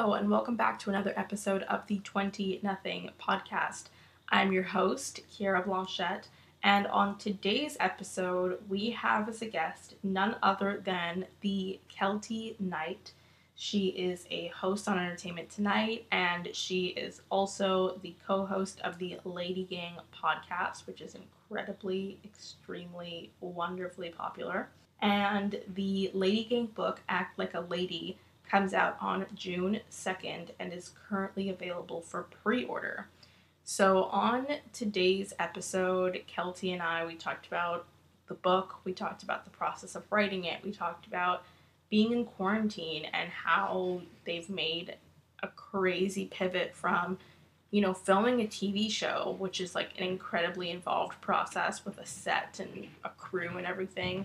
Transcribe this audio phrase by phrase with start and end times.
[0.00, 3.88] Hello, and welcome back to another episode of the 20 Nothing podcast.
[4.30, 6.24] I'm your host, Kiara Blanchette,
[6.62, 13.12] and on today's episode, we have as a guest none other than the Keltie Knight.
[13.56, 18.96] She is a host on Entertainment Tonight, and she is also the co host of
[18.96, 24.70] the Lady Gang podcast, which is incredibly, extremely, wonderfully popular.
[25.02, 28.16] And the Lady Gang book, Act Like a Lady,
[28.50, 33.06] comes out on June 2nd and is currently available for pre order.
[33.64, 37.86] So, on today's episode, Keltie and I, we talked about
[38.26, 41.44] the book, we talked about the process of writing it, we talked about
[41.90, 44.96] being in quarantine and how they've made
[45.42, 47.18] a crazy pivot from
[47.70, 52.06] you know filming a TV show which is like an incredibly involved process with a
[52.06, 54.24] set and a crew and everything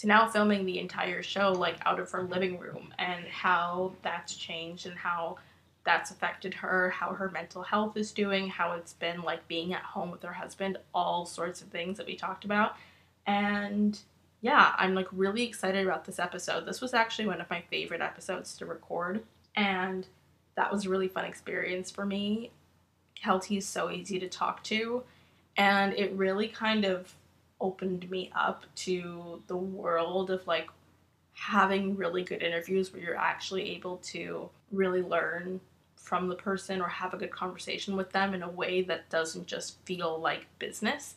[0.00, 4.34] to now filming the entire show like out of her living room and how that's
[4.34, 5.36] changed and how
[5.84, 9.82] that's affected her, how her mental health is doing, how it's been like being at
[9.82, 12.76] home with her husband, all sorts of things that we talked about.
[13.26, 13.98] And
[14.40, 16.64] yeah, I'm like really excited about this episode.
[16.64, 19.22] This was actually one of my favorite episodes to record,
[19.54, 20.06] and
[20.56, 22.52] that was a really fun experience for me.
[23.22, 25.02] Keltie is so easy to talk to,
[25.58, 27.14] and it really kind of
[27.60, 30.68] opened me up to the world of like
[31.32, 35.60] having really good interviews where you're actually able to really learn
[35.96, 39.46] from the person or have a good conversation with them in a way that doesn't
[39.46, 41.14] just feel like business.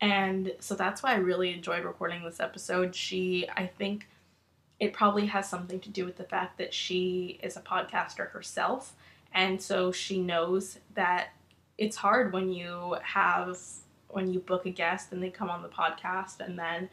[0.00, 2.94] And so that's why I really enjoyed recording this episode.
[2.94, 4.08] She, I think
[4.78, 8.94] it probably has something to do with the fact that she is a podcaster herself.
[9.32, 11.30] And so she knows that
[11.78, 13.58] it's hard when you have,
[14.16, 16.88] when you book a guest and they come on the podcast and then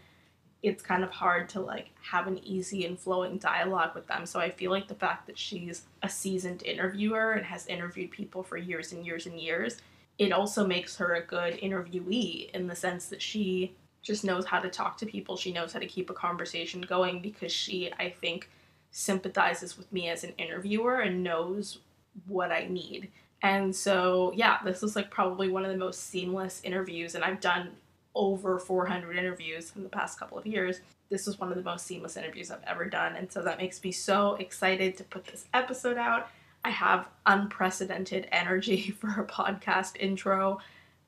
[0.62, 4.26] it's kind of hard to like have an easy and flowing dialogue with them.
[4.26, 8.44] So I feel like the fact that she's a seasoned interviewer and has interviewed people
[8.44, 9.82] for years and years and years
[10.20, 14.60] it also makes her a good interviewee in the sense that she just knows how
[14.60, 15.38] to talk to people.
[15.38, 18.50] She knows how to keep a conversation going because she, I think,
[18.92, 21.80] sympathizes with me as an interviewer and knows
[22.28, 23.10] what I need.
[23.44, 27.42] And so, yeah, this is like probably one of the most seamless interviews, and I've
[27.42, 27.72] done
[28.16, 30.80] over 400 interviews in the past couple of years.
[31.10, 33.84] This was one of the most seamless interviews I've ever done, and so that makes
[33.84, 36.30] me so excited to put this episode out.
[36.64, 40.60] I have unprecedented energy for a podcast intro.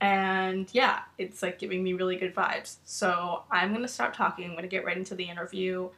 [0.01, 2.75] And yeah, it's like giving me really good vibes.
[2.83, 4.51] So I'm to stop talking.
[4.51, 5.89] I'm to get right into the interview.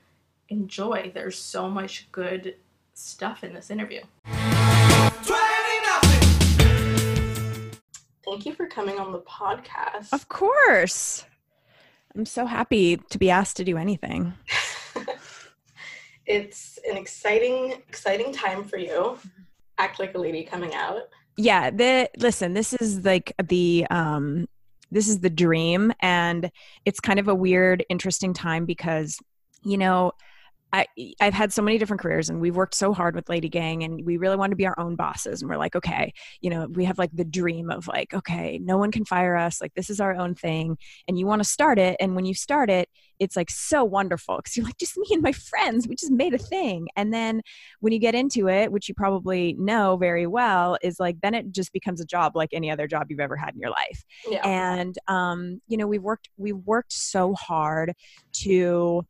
[0.50, 1.12] Enjoy.
[1.14, 2.56] There's so much good
[2.94, 4.02] stuff in this interview.
[8.28, 10.12] Thank you for coming on the podcast.
[10.12, 11.26] Of course.
[12.16, 14.34] I'm so happy to be asked to do anything.
[16.26, 19.18] it's an exciting, exciting time for you
[19.78, 21.04] act like a lady coming out
[21.38, 24.48] yeah the listen this is like the um
[24.92, 26.52] this is the dream and
[26.86, 29.20] it's kind of a weird interesting time because
[29.64, 30.12] you know
[30.74, 30.86] I,
[31.22, 34.06] I've had so many different careers and we've worked so hard with Lady Gang and
[34.06, 35.42] we really want to be our own bosses.
[35.42, 38.78] And we're like, okay, you know, we have like the dream of like, okay, no
[38.78, 39.62] one can fire us.
[39.62, 40.78] Like, this is our own thing.
[41.08, 41.96] And you want to start it.
[42.00, 42.90] And when you start it,
[43.20, 46.34] it's like so wonderful because you're like, just me and my friends, we just made
[46.34, 46.88] a thing.
[46.96, 47.42] And then
[47.80, 51.52] when you get into it, which you probably know very well, is like, then it
[51.52, 54.04] just becomes a job like any other job you've ever had in your life.
[54.30, 54.46] Yeah.
[54.46, 57.94] And, um, you know, we've worked, we've worked so hard
[58.44, 59.06] to,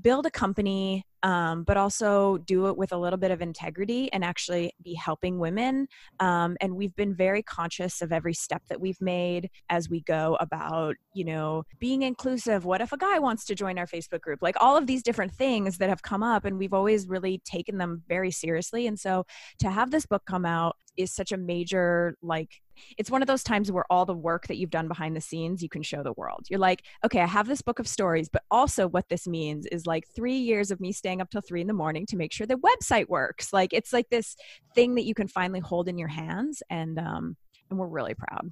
[0.00, 4.24] build a company um, but also do it with a little bit of integrity and
[4.24, 5.88] actually be helping women.
[6.20, 10.36] Um, and we've been very conscious of every step that we've made as we go
[10.40, 12.64] about, you know, being inclusive.
[12.64, 14.40] What if a guy wants to join our Facebook group?
[14.42, 17.78] Like all of these different things that have come up, and we've always really taken
[17.78, 18.86] them very seriously.
[18.86, 19.24] And so
[19.60, 22.60] to have this book come out is such a major like
[22.96, 25.62] it's one of those times where all the work that you've done behind the scenes
[25.62, 28.42] you can show the world you're like okay i have this book of stories but
[28.50, 31.66] also what this means is like three years of me staying up till three in
[31.66, 34.36] the morning to make sure the website works like it's like this
[34.74, 37.36] thing that you can finally hold in your hands and um
[37.70, 38.48] and we're really proud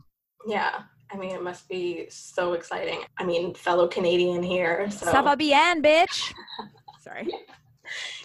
[0.46, 0.82] yeah
[1.12, 3.00] I mean, it must be so exciting.
[3.18, 4.90] I mean, fellow Canadian here.
[4.90, 5.06] So.
[5.06, 6.32] Ça va bien, bitch.
[7.00, 7.28] Sorry.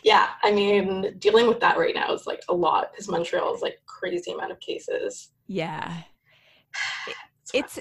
[0.04, 3.62] yeah, I mean, dealing with that right now is like a lot because Montreal is
[3.62, 5.30] like crazy amount of cases.
[5.48, 5.94] Yeah.
[7.54, 7.78] it's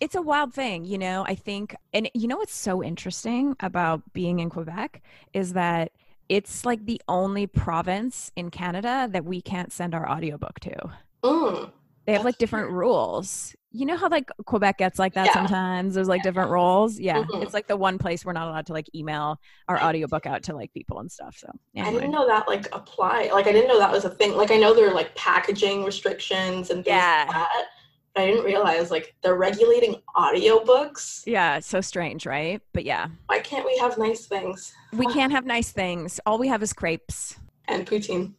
[0.00, 1.24] it's a wild thing, you know.
[1.26, 5.02] I think and you know what's so interesting about being in Quebec
[5.32, 5.90] is that
[6.28, 10.74] it's like the only province in Canada that we can't send our audiobook to.
[11.22, 11.72] Mm.
[12.06, 13.56] they have like different rules.
[13.72, 15.32] You know how like Quebec gets like that yeah.
[15.32, 15.94] sometimes.
[15.94, 16.30] There's like yeah.
[16.30, 17.00] different rules.
[17.00, 17.42] Yeah, mm-hmm.
[17.42, 20.54] it's like the one place we're not allowed to like email our audiobook out to
[20.54, 21.36] like people and stuff.
[21.38, 21.88] So anyway.
[21.88, 23.30] I didn't know that like apply.
[23.32, 24.36] Like I didn't know that was a thing.
[24.36, 27.24] Like I know there are like packaging restrictions and things yeah.
[27.26, 27.66] like that.
[28.16, 31.22] I didn't realize like they're regulating audiobooks.
[31.26, 32.60] Yeah, so strange, right?
[32.72, 33.08] But yeah.
[33.26, 34.72] Why can't we have nice things?
[34.92, 36.20] We can't have nice things.
[36.24, 38.34] All we have is crepes and poutine.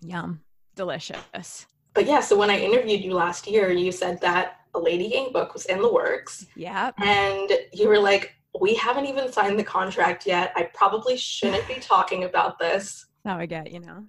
[0.00, 0.40] Yum.
[0.74, 1.66] Delicious.
[1.94, 5.32] But yeah, so when I interviewed you last year, you said that a Lady Gang
[5.32, 6.46] book was in the works.
[6.56, 6.90] Yeah.
[6.98, 10.52] And you were like, we haven't even signed the contract yet.
[10.56, 13.06] I probably shouldn't be talking about this.
[13.24, 14.04] Now I get, you know.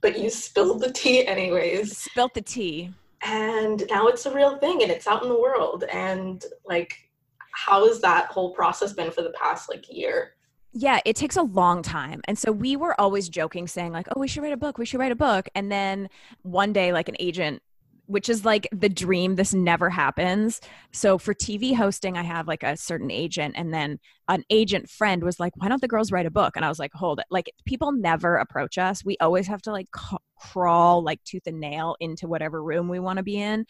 [0.00, 1.96] but you spilled the tea anyways.
[1.96, 2.90] Spilt the tea.
[3.22, 5.84] And now it's a real thing and it's out in the world.
[5.84, 7.10] And like,
[7.52, 10.34] how has that whole process been for the past like year?
[10.72, 12.20] yeah, it takes a long time.
[12.26, 14.86] And so we were always joking, saying, like, oh, we should write a book, we
[14.86, 15.48] should write a book.
[15.54, 16.08] And then
[16.42, 17.62] one day, like, an agent
[18.10, 19.36] which is like the dream.
[19.36, 20.60] This never happens.
[20.90, 25.22] So for TV hosting, I have like a certain agent, and then an agent friend
[25.22, 27.26] was like, "Why don't the girls write a book?" And I was like, "Hold it!"
[27.30, 29.04] Like people never approach us.
[29.04, 32.98] We always have to like c- crawl like tooth and nail into whatever room we
[32.98, 33.64] want to be in.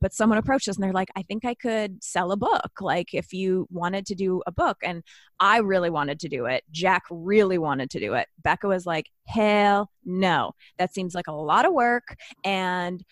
[0.00, 2.80] But someone approached us, and they're like, "I think I could sell a book.
[2.80, 5.02] Like if you wanted to do a book." And
[5.40, 6.62] I really wanted to do it.
[6.70, 8.28] Jac really wanted to do it.
[8.44, 10.52] Becca was like, "Hell no!
[10.78, 13.02] That seems like a lot of work." And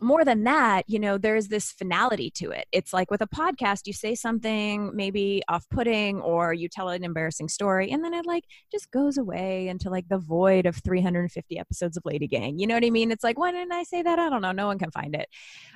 [0.00, 2.66] more than that, you know, there's this finality to it.
[2.72, 7.04] It's like with a podcast, you say something maybe off putting or you tell an
[7.04, 11.58] embarrassing story, and then it like just goes away into like the void of 350
[11.58, 12.58] episodes of Lady Gang.
[12.58, 13.10] You know what I mean?
[13.10, 14.18] It's like, why didn't I say that?
[14.18, 14.52] I don't know.
[14.52, 15.28] No one can find it.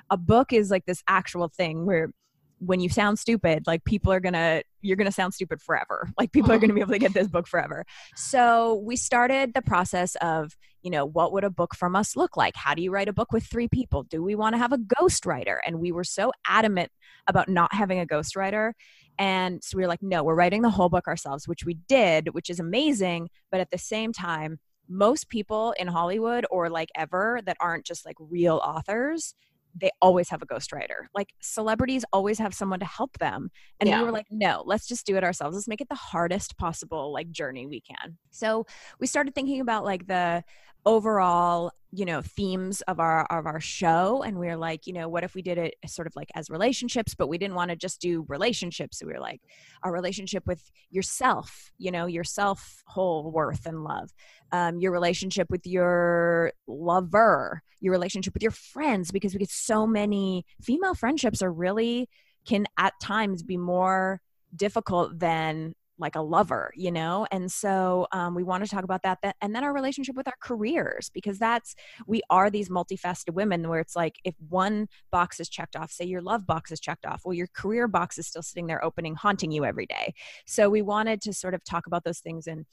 [0.09, 2.11] A book is like this actual thing where
[2.61, 6.09] when you sound stupid, like people are gonna, you're gonna sound stupid forever.
[6.17, 7.85] Like people are gonna be able to get this book forever.
[8.15, 12.37] So we started the process of, you know, what would a book from us look
[12.37, 12.55] like?
[12.55, 14.03] How do you write a book with three people?
[14.03, 15.57] Do we want to have a ghostwriter?
[15.65, 16.91] And we were so adamant
[17.27, 18.73] about not having a ghostwriter.
[19.17, 22.33] And so we were like, no, we're writing the whole book ourselves, which we did,
[22.33, 23.29] which is amazing.
[23.51, 28.05] But at the same time, most people in Hollywood or like ever that aren't just
[28.05, 29.33] like real authors
[29.79, 31.07] they always have a ghostwriter.
[31.15, 33.49] Like celebrities always have someone to help them.
[33.79, 33.99] And yeah.
[33.99, 35.55] we were like, no, let's just do it ourselves.
[35.55, 38.17] Let's make it the hardest possible like journey we can.
[38.31, 38.65] So
[38.99, 40.43] we started thinking about like the
[40.85, 44.23] overall you know themes of our of our show.
[44.23, 46.49] And we are like you know what if we did it sort of like as
[46.49, 48.99] relationships but we didn't want to just do relationships.
[48.99, 49.41] So we were like
[49.83, 54.11] our relationship with yourself you know yourself whole worth and love.
[54.53, 59.85] Um, your relationship with your lover your relationship with your friends because we get so
[59.85, 62.07] many female friendships are really
[62.45, 64.21] can at times be more
[64.55, 67.25] difficult than like a lover, you know?
[67.31, 69.35] And so um, we want to talk about that, that.
[69.41, 71.75] And then our relationship with our careers, because that's,
[72.07, 76.05] we are these multifaceted women where it's like if one box is checked off, say
[76.05, 79.15] your love box is checked off, well, your career box is still sitting there opening,
[79.15, 80.13] haunting you every day.
[80.45, 82.65] So we wanted to sort of talk about those things and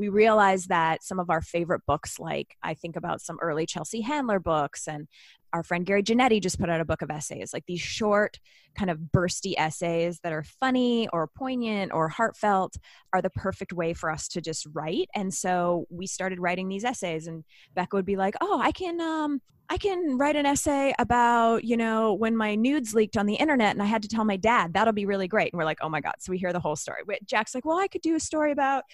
[0.00, 4.00] we realized that some of our favorite books, like I think about some early Chelsea
[4.00, 5.06] Handler books and
[5.52, 8.38] our friend Gary Janetti just put out a book of essays, like these short,
[8.74, 12.76] kind of bursty essays that are funny or poignant or heartfelt
[13.12, 15.08] are the perfect way for us to just write.
[15.14, 17.44] And so we started writing these essays, and
[17.74, 21.76] Becca would be like, "Oh, I can, um, I can write an essay about, you
[21.76, 24.72] know, when my nudes leaked on the internet and I had to tell my dad.
[24.72, 26.76] That'll be really great." And we're like, "Oh my god!" So we hear the whole
[26.76, 27.02] story.
[27.26, 28.84] Jac's like, "Well, I could do a story about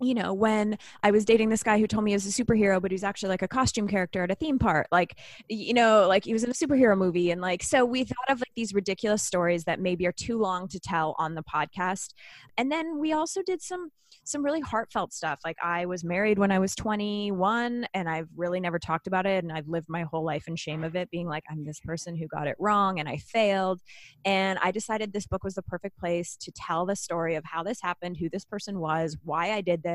[0.00, 2.80] you know, when I was dating this guy who told me he was a superhero,
[2.80, 5.18] but he's actually like a costume character at a theme park, like,
[5.48, 7.30] you know, like he was in a superhero movie.
[7.30, 10.68] And like, so we thought of like these ridiculous stories that maybe are too long
[10.68, 12.14] to tell on the podcast.
[12.56, 13.90] And then we also did some
[14.28, 15.40] some really heartfelt stuff.
[15.44, 19.42] Like I was married when I was 21 and I've really never talked about it
[19.42, 22.14] and I've lived my whole life in shame of it being like I'm this person
[22.14, 23.80] who got it wrong and I failed.
[24.24, 27.62] And I decided this book was the perfect place to tell the story of how
[27.62, 29.87] this happened, who this person was, why I did this,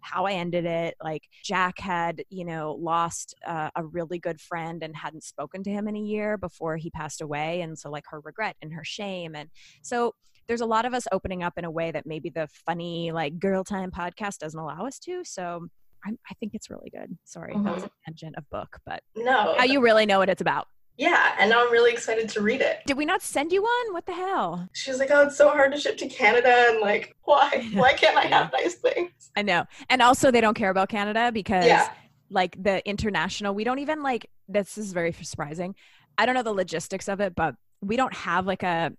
[0.00, 0.94] how I ended it.
[1.02, 5.70] Like Jac had, you know, lost uh, a really good friend and hadn't spoken to
[5.70, 8.84] him in a year before he passed away and so like her regret and her
[8.84, 9.48] shame and
[9.82, 10.14] so
[10.48, 13.38] there's a lot of us opening up in a way that maybe the funny like
[13.38, 15.66] girl time podcast doesn't allow us to so
[16.04, 17.64] I'm, i think it's really good sorry mm-hmm.
[17.64, 17.94] that was mm-hmm.
[18.06, 21.50] a tangent of book but no how you really know what it's about yeah, and
[21.50, 22.80] now I'm really excited to read it.
[22.86, 23.92] Did we not send you one?
[23.92, 24.68] What the hell?
[24.72, 27.68] She was like, "Oh, it's so hard to ship to Canada," and like, why?
[27.74, 29.10] Why can't I have nice things?
[29.36, 31.90] I know, and also they don't care about Canada because, yeah.
[32.30, 33.54] like, the international.
[33.54, 34.28] We don't even like.
[34.48, 35.74] This is very surprising.
[36.18, 38.92] I don't know the logistics of it, but we don't have like a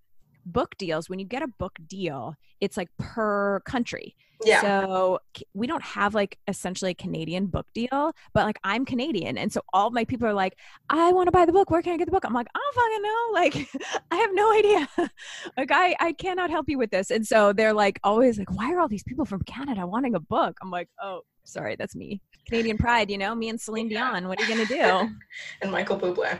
[0.45, 4.15] book deals, when you get a book deal, it's like per country.
[4.45, 4.61] Yeah.
[4.61, 5.19] So
[5.53, 9.37] we don't have like essentially a Canadian book deal, but like I'm Canadian.
[9.37, 10.57] And so all my people are like,
[10.89, 11.69] I want to buy the book.
[11.71, 12.25] Where can I get the book?
[12.25, 13.13] I'm like, I don't fucking know.
[13.33, 13.67] Like,
[14.11, 14.87] I have no idea.
[15.57, 17.09] like, I, I cannot help you with this.
[17.09, 20.19] And so they're like, always like, why are all these people from Canada wanting a
[20.19, 20.57] book?
[20.61, 22.21] I'm like, oh, sorry, that's me.
[22.47, 24.11] Canadian pride, you know, me and Celine Yeah.
[24.11, 24.27] Dion.
[24.27, 25.15] What are you going to do?
[25.61, 26.39] and Michael Bublé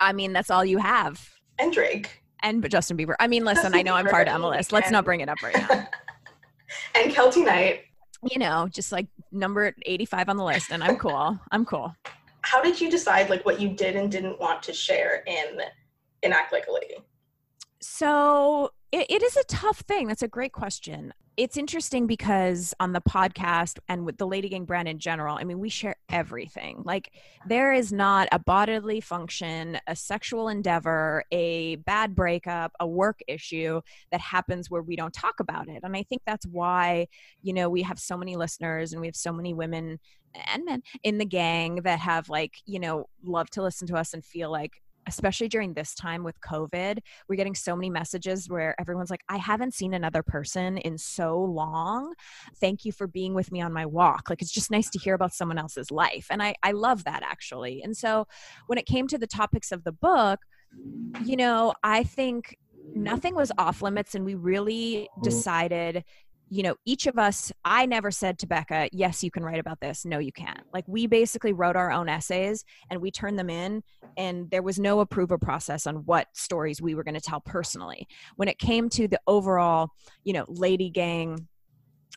[0.00, 1.28] I mean, that's all you have.
[1.58, 3.14] and Drake And but Justin Bieber.
[3.18, 4.72] I mean, listen, I know I'm far down the list.
[4.72, 5.88] Let's not bring it up right now.
[6.94, 7.82] and Keltie Knight.
[8.30, 11.38] You know, just like number 85 on the list, and I'm cool.
[11.50, 11.94] I'm cool.
[12.42, 15.60] How did you decide like what you did and didn't want to share in
[16.22, 16.96] in Act Like a Lady?
[17.80, 20.08] So it, it is a tough thing.
[20.08, 21.12] That's a great question.
[21.38, 25.44] It's interesting because on the podcast and with the Lady Gang brand in general, I
[25.44, 26.82] mean, we share everything.
[26.84, 27.12] Like,
[27.46, 33.80] there is not a bodily function, a sexual endeavor, a bad breakup, a work issue
[34.10, 35.84] that happens where we don't talk about it.
[35.84, 37.06] And I think that's why,
[37.40, 40.00] you know, we have so many listeners and we have so many women
[40.52, 44.12] and men in the gang that have, like, you know, love to listen to us
[44.12, 46.98] and feel like, especially during this time with COVID,
[47.28, 51.40] we're getting so many messages where everyone's like, I haven't seen another person in so
[51.40, 52.14] long.
[52.60, 54.30] Thank you for being with me on my walk.
[54.30, 56.26] Like, it's just nice to hear about someone else's life.
[56.30, 57.82] And I, I love that actually.
[57.82, 58.26] And so
[58.66, 60.40] when it came to the topics of the book,
[61.24, 62.56] you know, I think
[62.94, 65.22] nothing was off limits and we really mm.
[65.22, 66.04] decided
[66.50, 69.80] you know each of us i never said to becca yes you can write about
[69.80, 70.04] this.
[70.04, 70.60] No you can't.
[70.72, 73.82] Like we basically wrote our own essays and we turned them in
[74.16, 78.06] and there was no approval process on what stories we were going to tell personally.
[78.36, 79.90] When it came to the overall
[80.24, 81.48] you know lady gang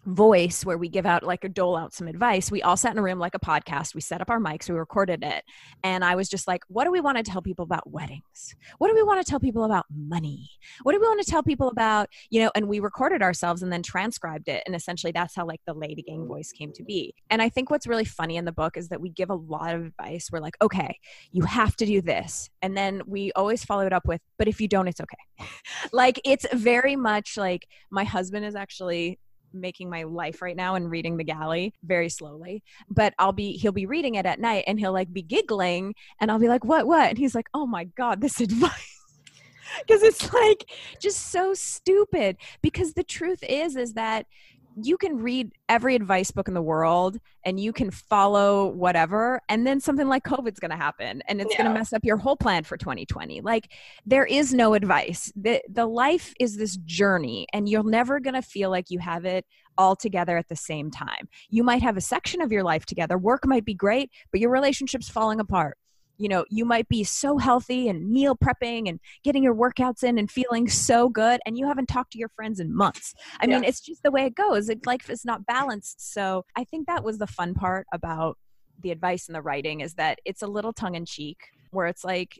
[0.06, 2.98] voice where we give out like a dole out some advice we all sat in
[2.98, 5.44] a room like a podcast we set up our mics we recorded it.
[5.84, 8.56] And i was just like what do we want to tell people about weddings?
[8.78, 10.50] What do we want to tell people about money?
[10.84, 13.72] What do we want to tell people about you know and we recorded ourselves and
[13.72, 17.14] then transcribed it and essentially that's how like the lady gang voice came to be.
[17.30, 19.76] And i think what's really funny in the book is that we give a lot
[19.76, 20.30] of advice.
[20.32, 20.98] We're like okay
[21.32, 22.50] you have to do this.
[22.62, 25.18] And then we always follow it up with but if you don't it's okay.
[25.94, 29.20] Like it's very much like my husband is actually
[29.54, 33.72] making my life right now and reading the galley very slowly but i'll be he'll
[33.72, 36.88] be reading it at night and he'll like be giggling and i'll be like what
[36.88, 37.10] what?
[37.10, 38.98] And he's like oh my god this advice.
[39.88, 44.26] Because it's like just so stupid because the truth is is that
[44.76, 49.66] you can read every advice book in the world and you can follow whatever and
[49.66, 52.36] then something like covid's going to happen and it's going to mess up your whole
[52.36, 53.72] plan for 2020 like
[54.06, 55.32] there is no advice.
[55.36, 59.26] The the life is this journey and you're never going to feel like you have
[59.26, 59.46] it
[59.78, 61.28] all together at the same time.
[61.50, 63.18] You might have a section of your life together.
[63.18, 65.78] Work might be great but your relationship's falling apart
[66.18, 70.18] you know you might be so healthy and meal prepping and getting your workouts in
[70.18, 73.14] and feeling so good and you haven't talked to your friends in months.
[73.40, 76.14] I mean it's just the way it goes it, life is not balanced.
[76.14, 78.38] So i think that was the fun part about
[78.82, 81.38] the advice and the writing is that it's a little tongue-in-cheek
[81.72, 82.40] where it's like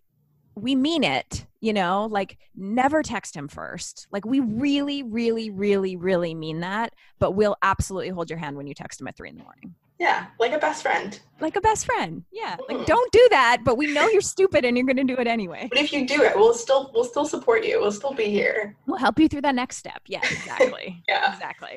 [0.56, 4.08] we mean it you know like never text him first.
[4.12, 8.68] Like we really really really really mean that but we'll absolutely hold your hand when
[8.68, 11.12] you text him at three in the morning Yeah, like a best friend.
[11.46, 12.86] like a best friend yeah like Mhm.
[12.94, 15.80] don't do that but we know you're stupid and you're gonna do it anyway But
[15.84, 17.76] if you do it, we'll still we'll still support you.
[17.82, 18.76] We'll still be here.
[18.88, 21.34] we'll help you through that next step yeah exactly Yeah.
[21.34, 21.76] exactly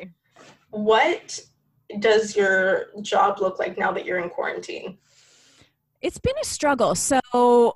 [0.70, 1.40] What
[2.06, 4.98] does your job look like now that you're in quarantine?
[6.00, 6.94] It's been a struggle.
[6.94, 7.20] So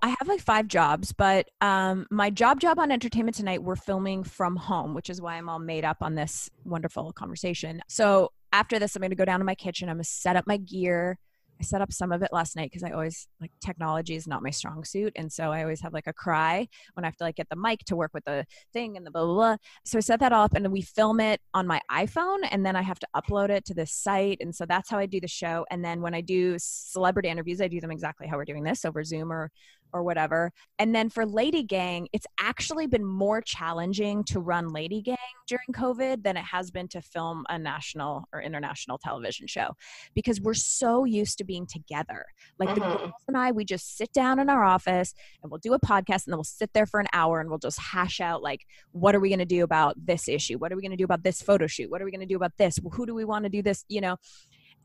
[0.03, 4.23] I have like five jobs, but um, my job job on Entertainment Tonight, we're filming
[4.23, 7.81] from home, which is why I'm all made up on this wonderful conversation.
[7.89, 9.89] So after this, I'm going to go down to my kitchen.
[9.89, 11.17] I'm going to set up my gear.
[11.61, 14.43] I set up some of it last night because I always like technology is not
[14.45, 17.25] my strong suit, and so I always have like a cry when I have to
[17.25, 19.35] like get the mic to work with the thing and the blah blah.
[19.35, 19.57] blah.
[19.85, 22.77] So I set that up, and then we film it on my iPhone, and then
[22.77, 25.29] I have to upload it to this site, and so that's how I do the
[25.29, 25.67] show.
[25.71, 28.85] And then when I do celebrity interviews, I do them exactly how we're doing this
[28.85, 29.51] over Zoom or
[29.93, 30.53] or whatever.
[30.79, 35.17] And then for Lady Gang, it's actually been more challenging to run Lady Gang
[35.47, 39.77] during COVID than it has been to film a national or international television show
[40.15, 42.25] because we're so used to being together.
[42.59, 42.99] Like the Mhm.
[42.99, 46.27] girls and I, we just sit down in our office and we'll do a podcast
[46.27, 49.15] and then we'll sit there for an hour and we'll just hash out like, what
[49.15, 50.59] are we going to do about this issue?
[50.59, 51.91] What are we going to do about this photo shoot?
[51.91, 52.79] What are we going to do about this?
[52.93, 53.85] Who do we want to do this?
[53.89, 54.17] You know,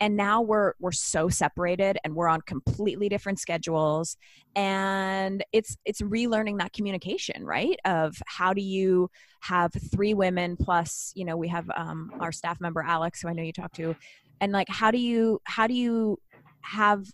[0.03, 4.17] and now we're we're so separated and we're on completely different schedules.
[4.53, 7.79] And it's it's relearning that communication right?
[7.85, 12.59] Of how do you have three women plus you know we have um, our staff
[12.59, 13.95] member alex who i know you talked to.
[14.41, 16.19] And like how do you how do you
[16.61, 17.05] have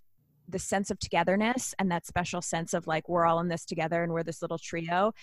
[0.47, 4.01] the sense of togetherness and that special sense of like we're all in this together
[4.01, 5.13] and we're this little trio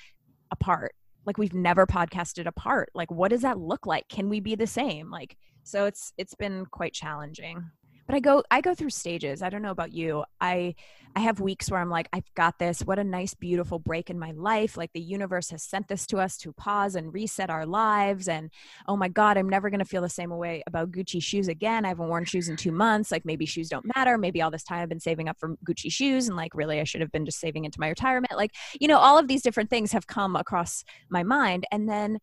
[0.52, 0.94] apart?
[1.24, 2.90] Like we've never podcasted apart.
[2.94, 4.08] Like what does that look like?
[4.08, 5.10] Can we be the same?
[5.10, 7.70] Like so it's it's been quite challenging.
[8.06, 9.42] But i go i go through stages.
[9.42, 10.24] I don't know about you.
[10.40, 10.76] I
[11.16, 12.82] i have weeks where i'm like i've got this.
[12.82, 14.76] What a nice beautiful break in my life.
[14.76, 18.52] Like the universe has sent this to us to pause and reset our lives and
[18.86, 21.84] oh my god i'm never going to feel the same way about gucci shoes again.
[21.84, 23.10] I haven't worn shoes in two months.
[23.10, 24.16] Like maybe shoes don't matter.
[24.18, 26.84] Maybe all this time i've been saving up for gucci shoes and like really i
[26.84, 28.36] should have been just saving into my retirement.
[28.36, 31.66] Like you know all of these different things have come across my mind.
[31.72, 32.18] And then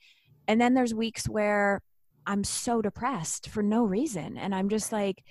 [0.47, 1.81] and then there's weeks where
[2.25, 4.37] I'm so depressed for no reason.
[4.37, 5.23] And I'm just like,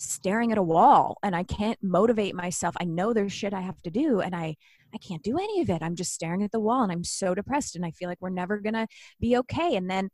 [0.00, 2.74] staring at a wall and I can't motivate myself.
[2.80, 4.56] I know there's shit I have to do and I
[4.92, 5.82] I can't do any of it.
[5.82, 8.30] I'm just staring at the wall and I'm so depressed and I feel like we're
[8.30, 8.88] never going to
[9.20, 9.76] be okay.
[9.76, 10.08] And then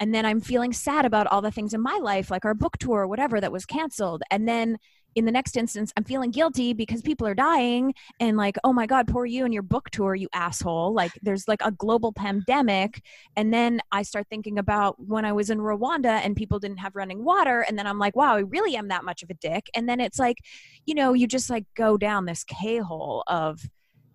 [0.00, 2.78] and then I'm feeling sad about all the things in my life like our book
[2.78, 4.22] tour or whatever that was canceled.
[4.30, 4.78] And then
[5.14, 8.86] in the next instance i'm feeling guilty because people are dying and like oh my
[8.86, 10.92] god poor you and your book tour you asshole.
[10.94, 13.02] Like there's like a global pandemic.
[13.36, 16.96] And then i start thinking about when i was in rwanda and people didn't have
[16.96, 17.64] running water.
[17.68, 19.68] And then i'm like wow i really am that much of a dick.
[19.74, 20.38] And then it's like
[20.86, 23.60] you know you just like go down this k-hole of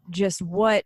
[0.09, 0.85] just what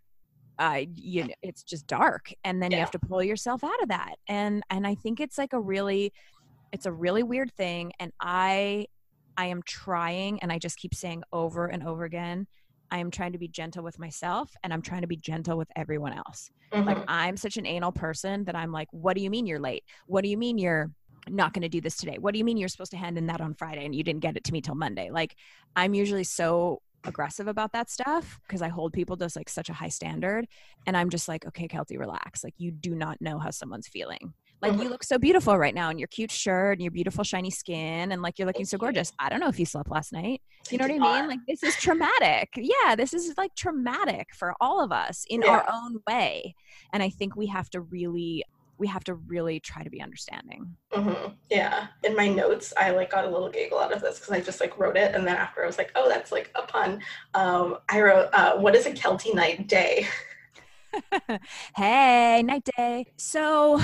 [0.58, 2.32] I you know it's just dark.
[2.44, 2.78] And then yeah.
[2.78, 4.16] you have to pull yourself out of that.
[4.28, 6.12] And and I think it's like a really
[6.72, 7.92] it's a really weird thing.
[7.98, 8.86] And I
[9.38, 12.46] I am trying, and I just keep saying over and over again,
[12.90, 15.68] I am trying to be gentle with myself and I'm trying to be gentle with
[15.76, 16.50] everyone else.
[16.72, 16.88] Mm-hmm.
[16.88, 19.84] Like, I'm such an anal person that I'm like, what do you mean you're late?
[20.06, 20.90] What do you mean you're
[21.28, 22.16] not going to do this today?
[22.18, 24.22] What do you mean you're supposed to hand in that on Friday and you didn't
[24.22, 25.10] get it to me till Monday?
[25.10, 25.36] Like,
[25.76, 29.74] I'm usually so aggressive about that stuff because I hold people to like such a
[29.74, 30.48] high standard.
[30.86, 32.42] And I'm just like, okay, Keltie, relax.
[32.42, 34.32] Like, you do not know how someone's feeling.
[34.60, 34.82] Like mm-hmm.
[34.82, 38.12] you look so beautiful right now in your cute shirt and your beautiful shiny skin
[38.12, 39.12] and like you're looking Thank so gorgeous.
[39.18, 40.42] I don't know if you slept last night.
[40.70, 41.28] You know what I mean?
[41.28, 42.50] Like this is traumatic.
[42.56, 45.50] Yeah, this is like traumatic for all of us in yeah.
[45.50, 46.54] our own way.
[46.92, 48.44] And I think we have to really
[48.78, 50.76] we have to really try to be understanding.
[50.92, 51.32] Mm-hmm.
[51.50, 51.88] Yeah.
[52.04, 54.60] In my notes, I like got a little giggle out of this because I just
[54.60, 57.00] like wrote it, and then after I was like, "Oh, that's like a pun."
[57.34, 60.06] Um, I wrote, uh, "What is a Keltie night day?"
[61.76, 63.06] hey, night day.
[63.16, 63.80] So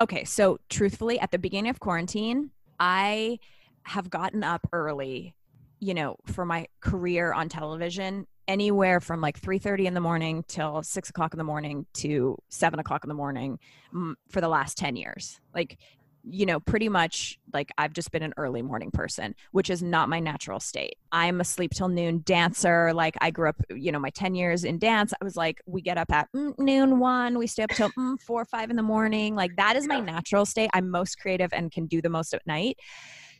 [0.00, 3.38] okay, so truthfully, at the beginning of quarantine, I
[3.84, 5.34] have gotten up early,
[5.78, 10.82] you know, for my career on television, anywhere from like 3.30 in the morning till
[10.82, 13.58] 6 o'clock in the morning to 7 o'clock in the morning
[13.94, 15.40] mm, for the last 10 years.
[15.54, 15.78] Like
[16.24, 20.08] you know, pretty much like I've just been an early morning person, which is not
[20.08, 20.96] my natural state.
[21.12, 22.92] I'm a sleep till noon dancer.
[22.92, 25.82] Like I grew up, you know, my 10 years in dance, I was like, we
[25.82, 28.76] get up at mm, noon one, we stay up till mm, four or five in
[28.76, 29.34] the morning.
[29.34, 30.70] Like that is my natural state.
[30.74, 32.78] I'm most creative and can do the most at night.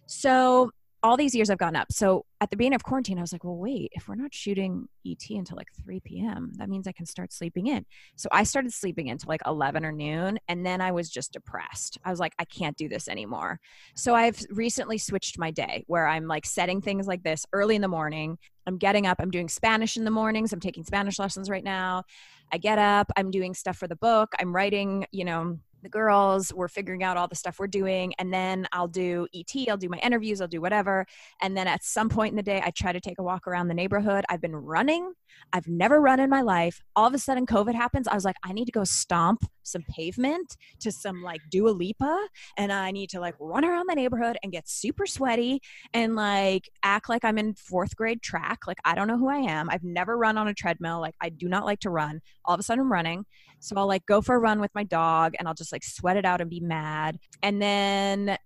[0.07, 0.71] So
[1.03, 1.91] all these years I've gone up.
[1.91, 4.89] So at the beginning of quarantine, I was like, well, wait, if we're not shooting
[5.07, 7.87] ET until like 3 p.m., that means I can start sleeping in.
[8.17, 10.39] So I started sleeping until like 11 or noon.
[10.49, 11.99] And then I was just depressed.
[12.05, 13.61] I was like, I can't do this anymore.
[13.95, 17.83] So I've recently switched my day where I'm like setting things like this early in
[17.83, 18.39] the morning.
[18.67, 20.53] I'm getting up, I'm doing Spanish in the mornings.
[20.53, 22.05] I'm taking Spanish lessons right now.
[22.53, 24.33] I get up, I'm doing stuff for the book.
[24.39, 28.33] I'm writing, you know, the girls we're figuring out all the stuff we're doing and
[28.33, 31.07] then i'll do et i'll do my interviews i'll do whatever
[31.40, 33.69] and then at some point in the day i try to take a walk around
[33.69, 35.12] the neighborhood i've been running
[35.53, 38.37] i've never run in my life all of a sudden covid happens i was like
[38.45, 43.11] i need to go stomp some pavement to some like Dua Lipa and I need
[43.11, 45.61] to like run around the neighborhood and get super sweaty
[45.95, 48.66] and like act like I'm in fourth grade track.
[48.66, 49.71] Like I don't know who I am.
[49.71, 51.01] I've never run on a treadmill.
[51.01, 52.21] Like I do not like to run.
[52.45, 53.25] All of a sudden I'm running.
[53.61, 56.16] So I'll like go for a run with my dog and I'll just like sweat
[56.16, 57.18] it out and be mad.
[57.42, 58.38] And then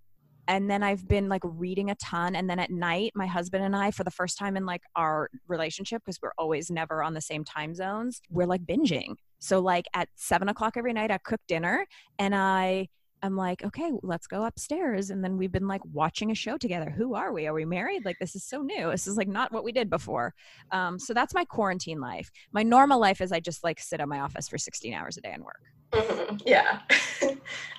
[0.46, 2.36] and then I've been like reading a ton.
[2.36, 5.30] And then at night, my husband and I, for the first time in like our
[5.48, 9.14] relationship, because we're always never on the same time zones, we're like binging.
[9.38, 11.86] So like at seven o'clock every night, I cook dinner
[12.18, 12.88] and I
[13.24, 15.08] I'm like, okay, let's go upstairs.
[15.08, 16.90] And then we've been like watching a show together.
[16.90, 17.46] Who are we?
[17.46, 18.04] Are we married?
[18.04, 18.90] Like, this is so new.
[18.90, 20.34] This is like not what we did before.
[20.72, 22.30] Um, so that's my quarantine life.
[22.52, 25.22] My normal life is I just like sit at my office for 16 hours a
[25.22, 25.62] day and work.
[25.92, 26.36] Mm-hmm.
[26.46, 26.80] Yeah.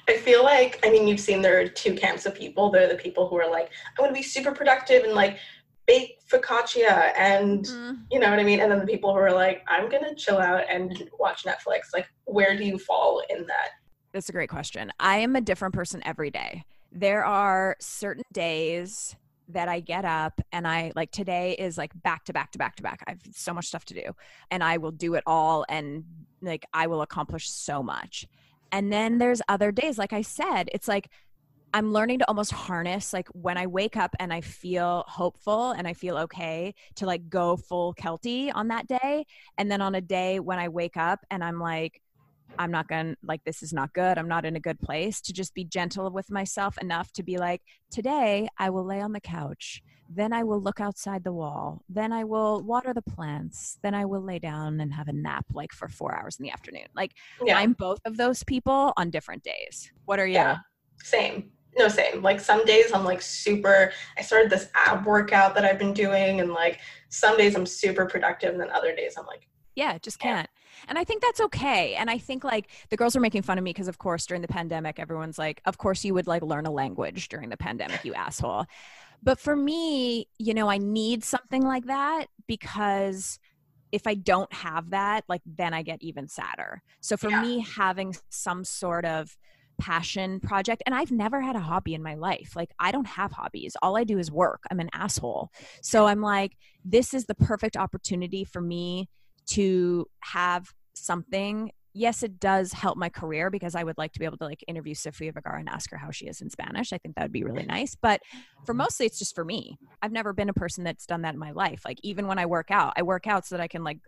[0.08, 2.70] I feel like, I mean, you've seen there are two camps of people.
[2.70, 5.40] There are the people who are like, I'm going to be super productive and like
[5.86, 7.98] bake focaccia and mm.
[8.12, 8.60] you know what I mean?
[8.60, 11.94] And then the people who are like, I'm gonna chill out and watch Netflix.
[11.94, 13.70] Like, where do you fall in that?
[14.12, 14.92] That's a great question.
[15.00, 16.64] I am a different person every day.
[16.92, 19.16] There are certain days
[19.50, 22.76] that I get up and I like today is like back to back to back
[22.78, 23.04] to back.
[23.08, 24.16] I have so much stuff to do
[24.52, 26.04] and I will do it all and
[26.42, 28.28] like I will accomplish so much.
[28.72, 31.10] And then there's other days, like I said, it's like
[31.74, 35.86] I'm learning to almost harness like when I wake up and I feel hopeful and
[35.86, 39.26] I feel okay to like go full Keltie on that day.
[39.58, 42.02] And then on a day when I wake up and I'm like,
[42.58, 44.18] I'm not going to, like, this is not good.
[44.18, 45.22] I'm not in a good place.
[45.22, 49.12] To just be gentle with myself enough to be like, today I will lay on
[49.12, 49.82] the couch.
[50.10, 51.82] Then I will look outside the wall.
[51.90, 53.80] Then I will water the plants.
[53.82, 56.52] Then I will lay down and have a nap, like, for four hours in the
[56.52, 56.88] afternoon.
[56.96, 57.14] Like,
[57.44, 57.58] Yeah.
[57.58, 59.92] I'm both of those people on different days.
[60.06, 60.34] What are you?
[60.34, 60.58] Yeah.
[61.04, 61.52] Same.
[61.78, 62.22] No, same.
[62.22, 66.40] Like some days I'm like super, I started this ab workout that I've been doing,
[66.40, 70.18] and like some days I'm super productive, and then other days I'm like, Yeah, just
[70.20, 70.48] can't.
[70.88, 71.96] And I think that's okay.
[71.96, 74.42] And I think like the girls are making fun of me because of course during
[74.42, 78.04] the pandemic everyone's like, of course you would like learn a language during the pandemic,
[78.06, 78.66] you asshole.
[79.24, 83.40] But for me, you know, I need something like that because
[83.92, 86.82] if I don't have that, like then I get even sadder.
[87.02, 87.42] So for Yeah.
[87.42, 89.36] me having some sort of
[89.78, 92.56] passion project and I've never had a hobby in my life.
[92.56, 93.76] Like I don't have hobbies.
[93.82, 94.64] All I do is work.
[94.72, 95.52] I'm an asshole.
[95.82, 99.10] So I'm like this is the perfect opportunity for me
[99.48, 104.26] to have something yes it does help my career because i would like to be
[104.26, 106.92] able to like interview sofia vergara and ask her how she is in spanish.
[106.92, 107.96] I think that would be really nice.
[107.96, 108.22] But
[108.66, 108.80] for mm-hmm.
[108.80, 109.78] mostly it's just for me.
[110.02, 111.82] I've never been a person that's done that in my life.
[111.86, 114.00] Like even when i work out i work out so that i can like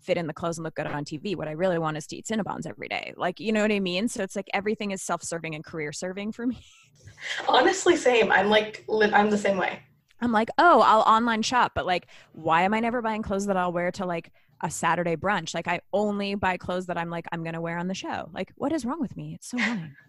[0.00, 2.16] fit in the clothes and look good on tv what i really want is to
[2.16, 3.14] eat cinnabons every day.
[3.16, 4.08] Like you know what i mean?
[4.08, 6.58] So it's like everything is self-serving and career serving for me.
[7.48, 8.30] Honestly, same.
[8.30, 9.80] I'm like, I'm the same way.
[10.20, 13.56] I'm like, oh, I'll online shop, but like, why am I never buying clothes that
[13.56, 14.32] I'll wear to like
[14.62, 15.54] a Saturday brunch?
[15.54, 18.30] Like, I only buy clothes that I'm like, I'm gonna wear on the show.
[18.32, 19.34] Like, what is wrong with me?
[19.34, 19.94] It's so annoying.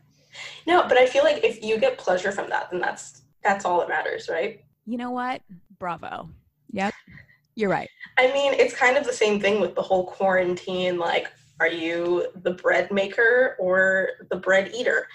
[0.68, 3.80] No, but I feel like if you get pleasure from that, then that's that's all
[3.80, 4.64] that matters, right?
[4.86, 5.42] You know what?
[5.80, 6.30] Bravo.
[6.72, 6.94] Yep,
[7.56, 7.90] you're right.
[8.20, 11.00] I mean, it's kind of the same thing with the whole quarantine.
[11.00, 15.08] Like, are you the bread maker or the bread eater?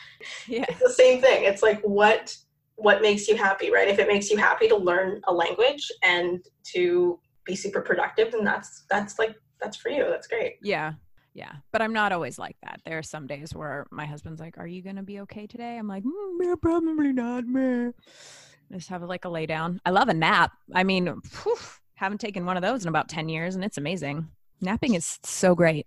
[0.49, 1.45] Yeah, It's the same thing.
[1.45, 2.37] It's like what
[2.77, 3.87] what makes you happy, right?
[3.89, 8.45] If it makes you happy to learn a language and to be super productive, then
[8.45, 10.07] that's that's like that's for you.
[10.09, 10.57] That's great.
[10.63, 10.95] yeah,
[11.35, 11.53] yeah.
[11.73, 12.81] But I'm not always like that.
[12.85, 15.89] There are some days where my husband's like, "Are you gonna be okay today?" I'm
[15.89, 17.95] like, mm, "Yeah, probably not, man."
[18.71, 19.81] Just have like a lay down.
[19.85, 20.53] I love a nap.
[20.75, 21.57] I mean, phew,
[21.95, 24.29] haven't taken one of those in about ten years, and it's amazing.
[24.61, 25.87] Napping is so great.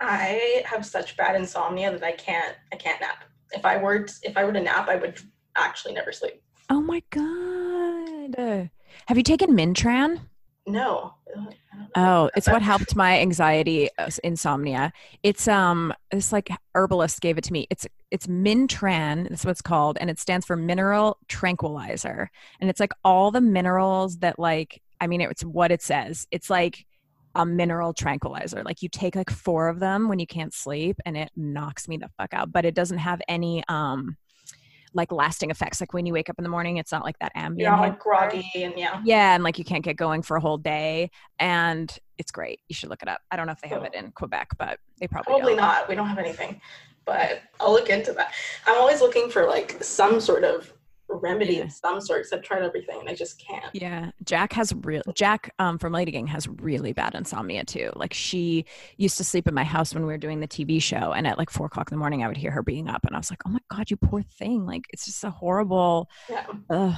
[0.00, 3.24] I have such bad insomnia that I can't I can't nap.
[3.52, 5.20] If I were t- if I were to nap, I would
[5.56, 6.42] actually never sleep.
[6.70, 8.70] Oh my god.
[9.06, 10.20] Have you taken Mintran?
[10.66, 11.14] No.
[11.36, 12.24] Ugh, I don't know.
[12.24, 14.92] Oh, it's what helped my anxiety uh, insomnia.
[15.22, 17.66] It's um it's like herbalist gave it to me.
[17.70, 22.30] It's it's Mintran, that's what it's called, and it stands for mineral tranquilizer.
[22.60, 26.26] And it's like all the minerals that like I mean it's what it says.
[26.30, 26.86] It's like
[27.34, 28.62] a mineral tranquilizer.
[28.62, 31.98] Like you take like four of them when you can't sleep and it knocks me
[31.98, 34.16] the fuck out, but it doesn't have any um
[34.94, 35.80] like lasting effects.
[35.80, 37.58] Like when you wake up in the morning, it's not like that Ambien.
[37.60, 39.00] You're all like groggy and yeah.
[39.04, 42.60] Yeah, and like you can't get going for a whole day, and it's great.
[42.68, 43.20] You should look it up.
[43.30, 45.62] I don't know if they have it in Quebec, but they probably, Probably don't.
[45.62, 45.88] not.
[45.88, 46.60] We don't have anything.
[47.06, 48.32] But I'll look into that.
[48.66, 50.72] I'm always looking for like some sort of
[51.08, 51.64] remedy Yeah.
[51.64, 52.22] of some sort.
[52.22, 53.64] 'cause I've tried everything and I just can't.
[53.74, 55.02] Yeah, Jac has real.
[55.14, 57.90] Jac um, from Lady Gang has really bad insomnia too.
[57.96, 58.64] Like she
[58.96, 61.38] used to sleep in my house when we were doing the TV show, and at
[61.38, 63.30] like four o'clock in the morning, I would hear her being up, and I was
[63.30, 66.08] like, "Oh my god, you poor thing!" Like it's just a horrible.
[66.28, 66.46] Yeah.
[66.70, 66.94] Ugh.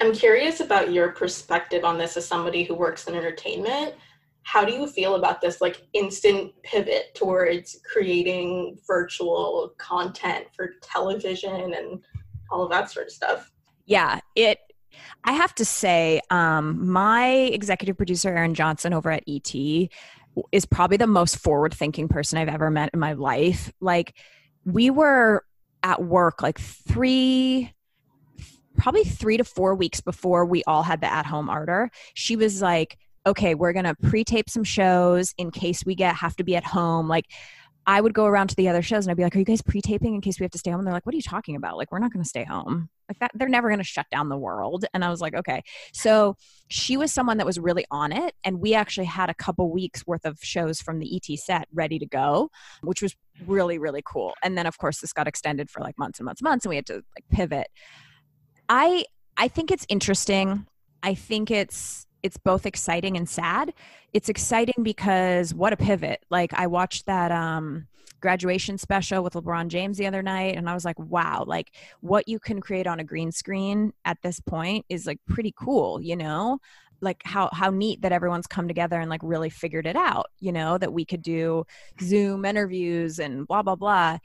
[0.00, 3.94] I'm curious about your perspective on this as somebody who works in entertainment.
[4.42, 11.74] How do you feel about this like instant pivot towards creating virtual content for television
[11.74, 12.04] and
[12.50, 13.50] all of that sort of stuff?
[13.86, 14.58] yeah it
[15.24, 19.54] i have to say um my executive producer aaron johnson over at et
[20.52, 23.72] is probably the most forward thinking person i've ever met in my life.
[23.80, 24.14] Like
[24.64, 25.44] we were
[25.82, 27.72] at work like three
[28.76, 32.60] probably three to four weeks before we all had the at home order she was
[32.60, 36.64] like okay we're gonna pre-tape some shows in case we get have to be at
[36.64, 37.08] home.
[37.08, 37.26] Like
[37.86, 39.62] I would go around to the other shows and I'd be like, "Are you guys
[39.62, 41.56] pre-taping in case we have to stay home?" And they're like, "What are you talking
[41.56, 41.76] about?
[41.76, 42.88] Like, we're not going to stay home.
[43.08, 43.30] Like that.
[43.34, 46.36] They're never going to shut down the world." And I was like, "Okay." So
[46.68, 50.06] she was someone that was really on it, and we actually had a couple weeks
[50.06, 52.50] worth of shows from the ET set ready to go,
[52.82, 53.14] which was
[53.46, 54.34] really really cool.
[54.42, 56.70] And then of course this got extended for like months and months and months, and
[56.70, 57.68] we had to like pivot.
[58.68, 59.04] I
[59.36, 60.66] I think it's interesting.
[61.02, 63.72] I think it's it's both exciting and sad.
[64.12, 66.24] It's exciting because what a pivot.
[66.28, 67.86] Like I watched that um
[68.20, 72.26] graduation special with LeBron James the other night and I was like, wow, like what
[72.26, 76.16] you can create on a green screen at this point is like pretty cool, you
[76.16, 76.58] know?
[77.00, 80.50] Like how how neat that everyone's come together and like really figured it out, you
[80.50, 81.64] know, that we could do
[82.02, 84.18] Zoom interviews and blah blah blah.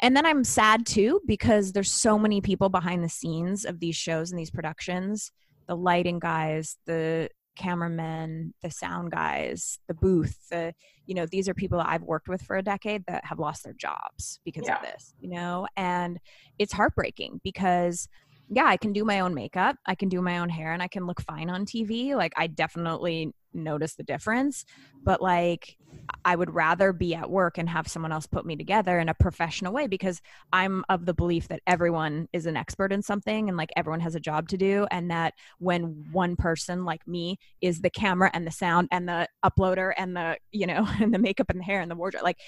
[0.00, 3.96] And then I'm sad too because there's so many people behind the scenes of these
[3.96, 5.32] shows and these productions
[5.70, 10.74] the lighting guys, the cameramen, the sound guys, the booth, the
[11.06, 13.62] you know, these are people that I've worked with for a decade that have lost
[13.62, 14.78] their jobs because yeah.
[14.78, 16.18] of this, you know, and
[16.58, 18.08] it's heartbreaking because
[18.48, 20.88] yeah, I can do my own makeup, I can do my own hair, and I
[20.88, 22.16] can look fine on TV.
[22.16, 24.64] Like, I definitely notice the difference,
[25.02, 25.76] but like,
[26.24, 29.14] I would rather be at work and have someone else put me together in a
[29.14, 30.20] professional way because
[30.52, 34.14] I'm of the belief that everyone is an expert in something and like everyone has
[34.14, 34.86] a job to do.
[34.90, 39.28] And that when one person like me is the camera and the sound and the
[39.44, 42.38] uploader and the, you know, and the makeup and the hair and the wardrobe, like,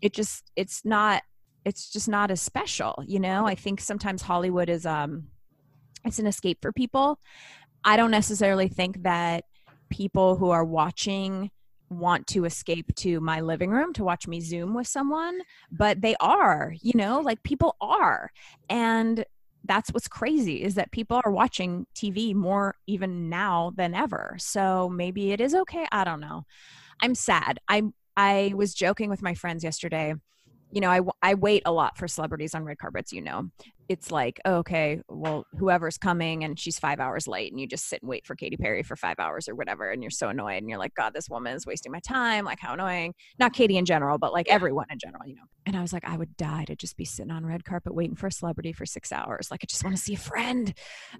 [0.00, 1.22] it just, it's not
[1.64, 5.28] it's just not as special you know i think sometimes hollywood is um
[6.04, 7.18] it's an escape for people.
[7.84, 9.44] I don't necessarily think that
[9.94, 11.50] people who are watching
[11.90, 15.38] want to escape to my living room to watch me zoom with someone
[15.70, 18.30] but they are you know like people are.
[18.68, 19.24] And
[19.66, 24.36] that's what's crazy is that people are watching tv more even now than ever.
[24.38, 25.86] So maybe it is okay.
[25.90, 26.44] I don't know.
[27.00, 27.58] I'm sad.
[27.68, 27.82] I
[28.16, 30.14] i was joking with my friends yesterday.
[30.70, 33.50] You know, I, I wait a lot for celebrities on red carpets, you know.
[33.88, 37.88] It's like, oh, okay, well, whoever's coming and she's five hours late and you just
[37.88, 39.90] sit and wait for Katy Perry for five hours or whatever.
[39.90, 42.44] And you're so annoyed and you're like, God, this woman is wasting my time.
[42.44, 43.14] Like, how annoying.
[43.38, 45.42] Not Katy in general, but like everyone in general, you know.
[45.66, 48.16] And I was like, I would die to just be sitting on red carpet waiting
[48.16, 49.50] for a celebrity for six hours.
[49.50, 50.72] Like, I just want to see a friend.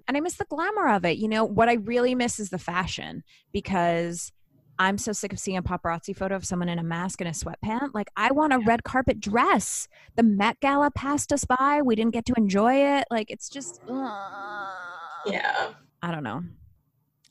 [0.07, 1.17] And I miss the glamour of it.
[1.17, 4.31] You know, what I really miss is the fashion because
[4.77, 7.33] I'm so sick of seeing a paparazzi photo of someone in a mask and a
[7.33, 7.93] sweatpant.
[7.93, 9.87] Like, I want a red carpet dress.
[10.15, 11.81] The Met Gala passed us by.
[11.83, 13.05] We didn't get to enjoy it.
[13.09, 14.71] Like, it's just, uh,
[15.25, 15.69] yeah.
[16.01, 16.43] I don't know.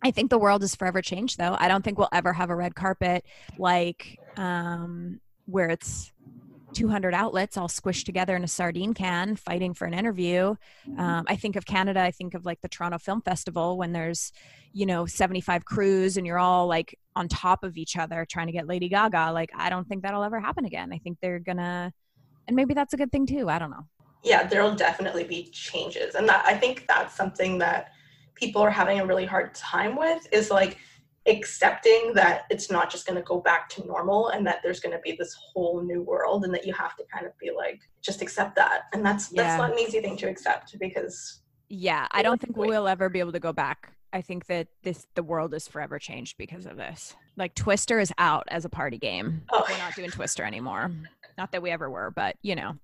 [0.03, 1.57] I think the world is forever changed, though.
[1.59, 3.25] I don't think we'll ever have a red carpet
[3.59, 6.13] like um, where it's
[6.75, 10.57] 200 outlets all squished together in a sardine can fighting for an interview
[10.99, 14.33] um, i think of canada i think of like the toronto film festival when there's
[14.73, 18.53] you know 75 crews and you're all like on top of each other trying to
[18.53, 20.93] get lady gaga like i don't think that'll ever happen again.
[20.93, 21.93] I think they're gonna
[22.47, 23.87] and maybe that's a good thing too i don't know.
[24.23, 27.93] Yeah there'll definitely be changes and that i think that's something that
[28.35, 30.79] people are having a really hard time with is like
[31.27, 34.95] accepting that it's not just going to go back to normal and that there's going
[34.95, 37.81] to be this whole new world and that you have to kind of be like
[38.03, 38.83] just accept that.
[38.93, 39.57] And that's that's yeah.
[39.57, 43.33] not an easy thing to accept because yeah i don't think we'll ever be able
[43.33, 47.15] to go back i think that this the world is forever changed because of this
[47.37, 49.65] like twister is out as a party game oh.
[49.69, 50.91] we're not doing twister anymore
[51.37, 52.75] not that we ever were but you know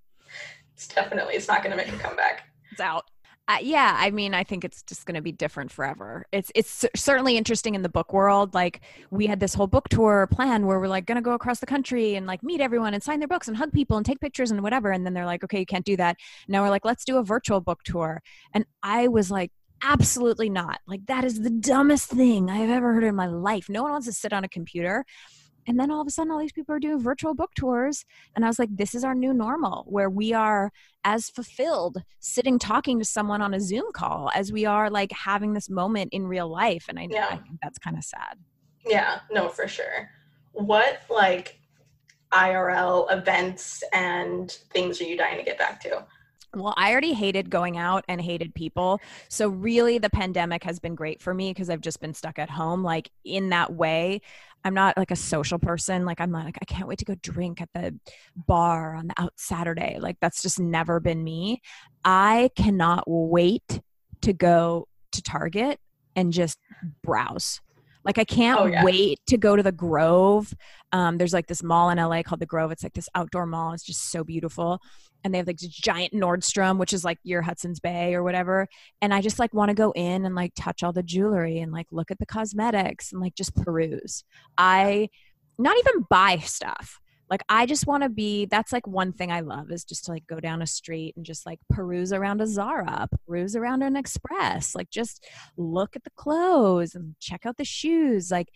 [0.75, 3.05] it's definitely it's not going to make a comeback it's out
[3.51, 6.25] uh, yeah, I mean, I think it's just going to be different forever.
[6.31, 8.55] It's it's certainly interesting in the book world.
[8.55, 11.59] Like we had this whole book tour plan where we're like going to go across
[11.59, 14.21] the country and like meet everyone and sign their books and hug people and take
[14.21, 14.93] pictures and whatever.
[14.93, 16.17] And then they're like, okay, you can't do that.
[16.47, 18.23] Now we're like, let's do a virtual book tour.
[18.55, 19.51] And I was like,
[19.83, 20.81] absolutely not.
[20.87, 23.69] Like that is the dumbest thing I've ever heard in my life.
[23.69, 25.05] No one wants to sit on a computer
[25.67, 28.05] and then all of a sudden, all these people are doing virtual book tours.
[28.35, 30.73] And I was like, this is our new normal where we are
[31.05, 35.53] as fulfilled sitting talking to someone on a Zoom call as we are like having
[35.53, 36.87] this moment in real life.
[36.89, 37.29] And I, yeah.
[37.31, 38.39] I think that's kind of sad.
[38.87, 40.11] Yeah, no, for sure.
[40.53, 41.61] What like
[42.33, 46.05] IRL events and things are you dying to get back to?
[46.55, 49.01] Well, I already hated going out and hated people.
[49.29, 52.51] So, really, the pandemic has been great for me because I've just been stuck at
[52.51, 52.83] home.
[52.83, 54.21] Like, in that way,
[54.65, 56.05] I'm not like a social person.
[56.05, 57.99] Like I'm not like I can't wait to go drink at the
[58.37, 59.99] bar on the out Saturday.
[59.99, 61.63] Like that's just never been me.
[62.05, 63.81] I cannot wait
[64.23, 65.81] to go to Target
[66.15, 66.59] and just
[67.03, 67.61] browse.
[68.05, 68.85] Like I can't oh, yeah.
[68.85, 70.53] wait to go to the Grove.
[70.93, 72.73] Um, there's like this mall in LA called the Grove.
[72.73, 73.73] It's like this outdoor mall.
[73.73, 74.81] It's just so beautiful.
[75.23, 78.67] And they have like this giant Nordstrom, which is like your Hudson's Bay or whatever.
[79.03, 81.73] And I just like want to go in and like touch all the jewelry and
[81.73, 84.25] like look at the cosmetics and like just peruse.
[84.57, 85.11] I
[85.59, 89.41] not even buy stuff like i just want to be that's like one thing i
[89.41, 92.47] love is just to like go down a street and just like peruse around a
[92.47, 95.25] zara peruse around an express like just
[95.57, 98.31] look at the clothes and check out the shoes.
[98.31, 98.49] Like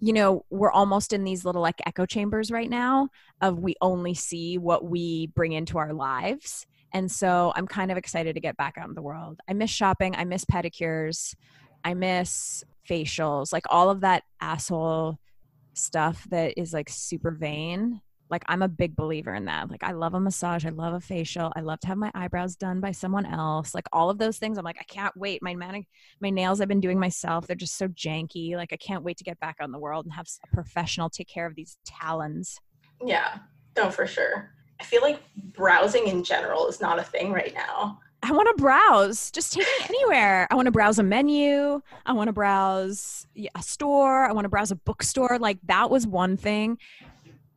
[0.00, 3.08] you know we're almost in these little like echo chambers right now
[3.40, 6.66] of we only see what we bring into our lives.
[6.92, 9.40] And so i'm kind of excited to get back out in the world.
[9.48, 10.14] I miss shopping.
[10.16, 11.34] I miss pedicures.
[11.84, 13.52] I miss facials.
[13.52, 15.18] Like all of that asshole
[15.74, 19.70] stuff that is like super vain like i'm a big believer in that.
[19.70, 22.56] Like i love a massage i love a facial i love to have my eyebrows
[22.56, 24.58] done by someone else like all of those things.
[24.58, 25.42] I'm like i can't wait.
[25.42, 25.86] My manic
[26.20, 28.56] my nails i've been doing myself they're just so janky.
[28.56, 31.28] Like i can't wait to get back on the world and have a professional take
[31.28, 32.58] care of these talons.
[33.04, 33.38] Yeah.
[33.76, 34.50] No for sure.
[34.80, 35.20] I feel like
[35.52, 39.30] browsing in general is not a thing right now I want to browse.
[39.30, 40.48] Just take me anywhere.
[40.50, 41.82] I want to browse a menu.
[42.06, 44.24] I want to browse a store.
[44.24, 45.38] I want to browse a bookstore.
[45.38, 46.78] Like that was one thing.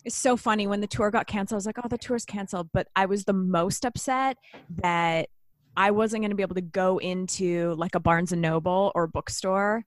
[0.03, 1.56] It's so funny when the tour got canceled.
[1.56, 2.69] I was like, oh, the tour's canceled.
[2.73, 4.38] But I was the most upset
[4.82, 5.30] that
[5.77, 9.08] I wasn't going to be able to go into like a Barnes and Noble or
[9.08, 9.86] bookstore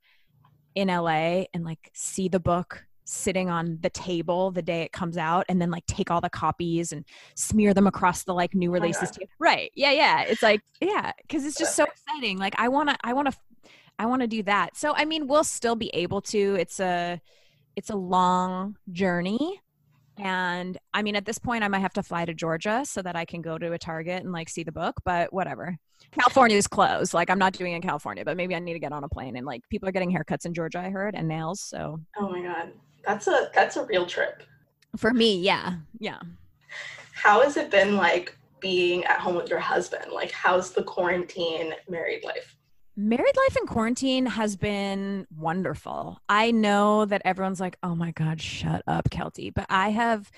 [0.74, 5.16] in LA and like see the book sitting on the table the day it comes
[5.16, 8.70] out and then like take all the copies and smear them across the like new
[8.72, 9.10] releases.
[9.20, 9.70] Oh right.
[9.74, 10.22] Yeah, yeah.
[10.22, 12.38] It's like yeah, cuz it's just so exciting.
[12.38, 13.36] Like I want to I want to
[13.98, 14.76] I want to do that.
[14.76, 16.56] So I mean, we'll still be able to.
[16.58, 17.20] It's a
[17.76, 19.60] it's a long journey
[20.22, 23.16] and I mean, at this point, I might have to fly to Georgia so that
[23.16, 25.76] I can go to a Target and like see the book, but whatever.
[26.12, 27.14] California is closed.
[27.14, 29.08] Like, I'm not doing it in California, but maybe I need to get on a
[29.08, 29.36] plane.
[29.36, 31.60] And like, people are getting haircuts in Georgia, I heard, and nails.
[31.60, 32.72] So, oh my God.
[33.06, 34.42] That's a, that's a real trip.
[34.96, 35.74] For me, yeah.
[35.98, 36.18] Yeah.
[37.12, 40.12] How has it been like being at home with your husband?
[40.12, 42.56] Like, how's the quarantine married life?
[42.96, 46.18] Married life in quarantine has been wonderful.
[46.28, 49.54] I know that everyone's like, oh my God, shut up, Keltie.
[49.54, 50.30] But I have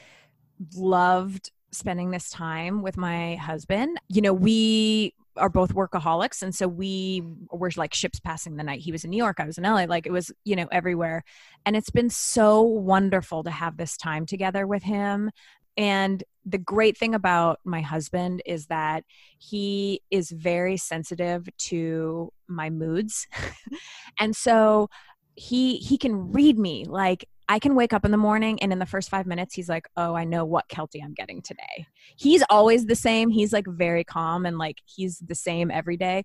[0.77, 3.99] loved spending this time with my husband.
[4.09, 6.43] You know, we are both workaholics.
[6.43, 8.81] And so we were like ships passing the night.
[8.81, 9.85] He was in New York, I was in LA.
[9.85, 11.25] Like it was, you know, everywhere.
[11.65, 15.31] And it's been so wonderful to have this time together with him.
[15.77, 19.05] And the great thing about my husband is that
[19.39, 23.27] he is very sensitive to my moods.
[24.19, 24.91] and so
[25.35, 28.79] he he can read me like I can wake up in the morning and in
[28.79, 31.87] the first five minutes, he's like, Oh, I know what Keltie I'm getting today.
[32.17, 33.29] He's always the same.
[33.29, 36.25] He's like very calm and like he's the same every day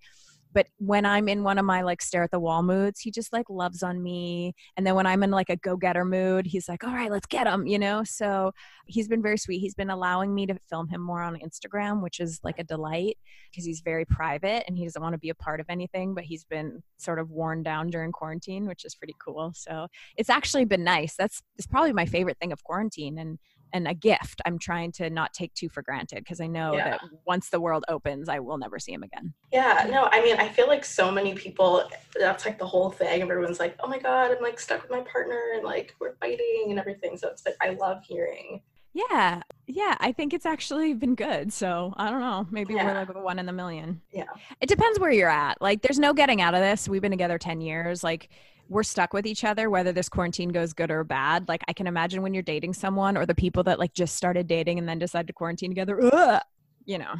[0.57, 3.31] but when i'm in one of my like stare at the wall moods he just
[3.31, 6.83] like loves on me and then when i'm in like a go-getter mood he's like
[6.83, 8.03] all right let's get him you know?
[8.03, 8.53] So
[8.87, 12.19] he's been very sweet he's been allowing me to film him more on instagram which
[12.19, 13.17] is like a delight
[13.51, 16.23] because he's very private and he doesn't want to be a part of anything but
[16.23, 20.65] he's been sort of worn down during quarantine which is pretty cool so it's actually
[20.65, 23.37] been nice that's it's probably my favorite thing of quarantine and
[23.73, 26.91] and a gift i'm trying to not take two for granted because i know yeah.
[26.91, 30.37] that once the world opens i will never see him again yeah no i mean
[30.37, 31.83] i feel like so many people
[32.19, 35.01] that's like the whole thing everyone's like oh my god i'm like stuck with my
[35.01, 38.61] partner and like we're fighting and everything so it's like i love hearing
[38.93, 42.85] yeah yeah i think it's actually been good so i don't know maybe yeah.
[42.85, 44.23] we're like a one in a million yeah
[44.59, 47.37] it depends where you're at like there's no getting out of this we've been together
[47.37, 48.29] 10 years like
[48.69, 51.47] we're stuck with each other whether this quarantine goes good or bad.
[51.47, 54.47] Like i can imagine when you're dating someone or the people that like just started
[54.47, 56.41] dating and then decide to quarantine together ugh,
[56.85, 57.13] you know.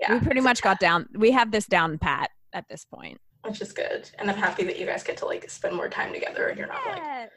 [0.00, 3.18] Yeah, we pretty much got down we have this down pat at this point.
[3.42, 6.12] Which is good and i'm happy that you guys get to like spend more time
[6.12, 7.30] together and you're not like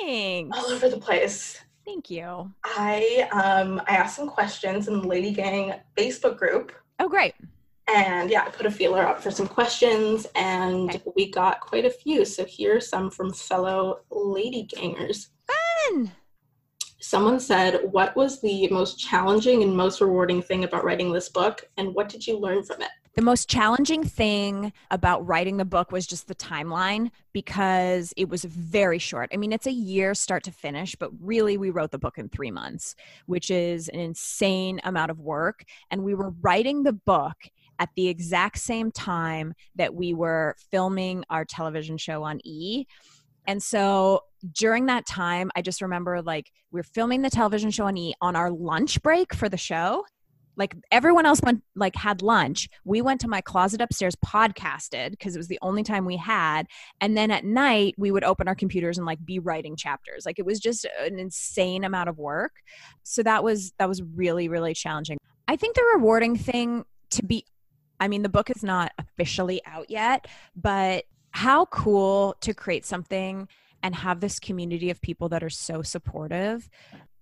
[0.00, 0.56] thanks.
[0.56, 1.60] all over the place.
[1.84, 2.50] Thank you.
[2.64, 6.72] I um i asked some questions in the lady gang facebook group.
[6.98, 7.34] Oh great
[7.88, 11.02] and yeah, I put a feeler up for some questions and okay.
[11.16, 12.24] we got quite a few.
[12.24, 15.28] So here are some from fellow lady gangers.
[15.46, 16.12] Fun!
[17.00, 21.68] Someone said, What was the most challenging and most rewarding thing about writing this book,
[21.76, 22.88] and what did you learn from it?
[23.14, 28.42] The most challenging thing about writing the book was just the timeline because it was
[28.42, 29.30] very short.
[29.32, 32.28] I mean, it's a year start to finish, but really we wrote the book in
[32.28, 35.64] three months, which is an insane amount of work.
[35.92, 37.36] And we were writing the book
[37.78, 42.86] at the exact same time that we were filming our television show on E.
[43.46, 44.20] And so
[44.52, 48.14] during that time, I just remember like we are filming the television show on E
[48.20, 50.04] on our lunch break for the show.
[50.56, 52.68] Like everyone else went like had lunch.
[52.84, 56.66] We went to my closet upstairs, podcasted because it was the only time we had.
[57.00, 60.24] And then at night we would open our computers and like be writing chapters.
[60.24, 62.52] Like it was just an insane amount of work.
[63.02, 65.18] So that was that was really, really challenging.
[65.48, 67.44] I think the rewarding thing to be
[68.00, 70.26] I mean, the book is not officially out yet,
[70.56, 73.48] but how cool to create something
[73.82, 76.68] and have this community of people that are so supportive.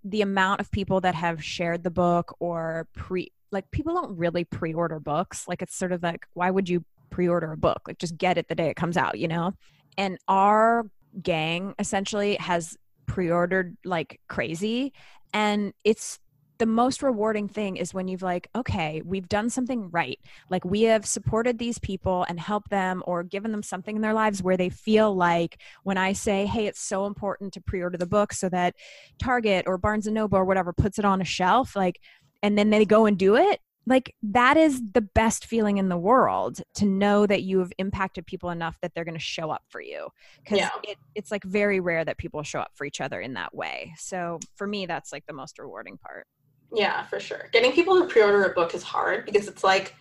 [0.04, 4.44] The amount of people that have shared the book or pre like people don't really
[4.44, 5.46] pre-order books.
[5.46, 7.82] Like it's sort of like why would you pre-order a book?
[7.87, 9.54] Like just get it the day it comes out, you know?
[9.98, 10.87] And our
[11.22, 14.92] gang essentially has pre-ordered like crazy
[15.35, 16.18] and it's
[16.62, 20.20] the most rewarding thing is when you've like okay we've done something right.
[20.48, 24.14] Like we have supported these people and helped them or given them something in their
[24.14, 28.07] lives where they feel like when i say hey it's so important to pre-order the
[28.07, 28.77] book so that
[29.18, 32.01] target or barnes and noble or whatever puts it on a shelf like
[32.44, 35.97] and then they go and do it like that is the best feeling in the
[35.97, 39.64] world to know that you have impacted people enough that they're going to show up
[39.68, 40.09] for you.
[40.39, 40.68] Because yeah.
[40.84, 43.93] it, it's like very rare that people show up for each other in that way.
[43.99, 46.28] So for me that's like the most rewarding part
[46.75, 47.49] yeah, for sure.
[47.53, 49.95] Getting people to pre-order a book is hard because it's like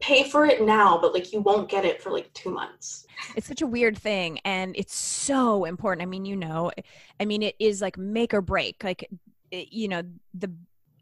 [0.00, 3.06] pay for it now, but like you won't get it for like two months.
[3.36, 4.38] It's such a weird thing.
[4.44, 6.02] And it's so important.
[6.02, 6.72] I mean, you know,
[7.20, 8.82] I mean, it is like make or break.
[8.82, 9.08] Like,
[9.50, 10.02] it, you know,
[10.34, 10.50] the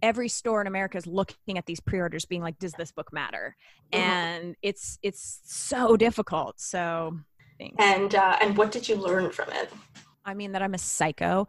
[0.02, 3.56] every store in America is looking at these pre-orders being like, does this book matter?
[3.92, 4.02] Mm-hmm.
[4.02, 6.60] And it's it's so difficult.
[6.60, 7.18] So
[7.58, 7.76] thanks.
[7.78, 9.70] And uh, and what did you learn from it?
[10.24, 11.46] I mean that I'm a psycho.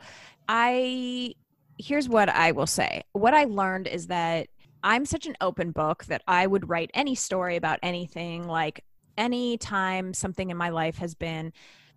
[0.48, 1.34] I
[1.80, 3.04] here's what I will say.
[3.14, 4.48] What I learned is that
[4.84, 8.84] I'm such an open book that I would write any story about anything like
[9.18, 11.52] any time something in my life has been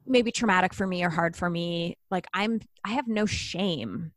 [0.07, 4.11] maybe traumatic for me or hard for me like i'm i have no shame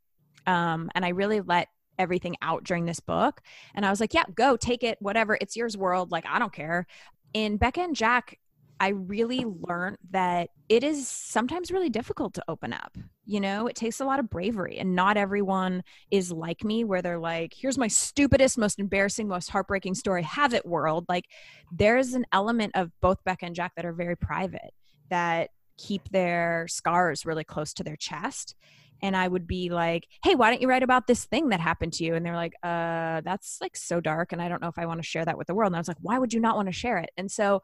[0.47, 3.41] um and i really let everything out during this book.
[3.73, 5.37] And I was like, yeah, go take it, whatever.
[5.39, 6.11] It's yours world.
[6.11, 6.87] Like, I don't care.
[7.33, 8.39] In Becca and Jac,
[8.79, 12.97] I really learned that it is sometimes really difficult to open up.
[13.25, 17.01] You know, it takes a lot of bravery, and not everyone is like me, where
[17.01, 21.05] they're like, here's my stupidest, most embarrassing, most heartbreaking story, have it world.
[21.09, 21.25] Like,
[21.71, 24.73] there's an element of both Becca and Jac that are very private,
[25.09, 28.55] that keep their scars really close to their chest
[29.01, 31.93] and I would be like, "Hey, why don't you write about this thing that happened
[31.93, 34.79] to you?" And they're like, "Uh, that's like so dark, and I don't know if
[34.79, 36.39] I want to share that with the world." And I was like, "Why would you
[36.39, 37.61] not want to share it?" And so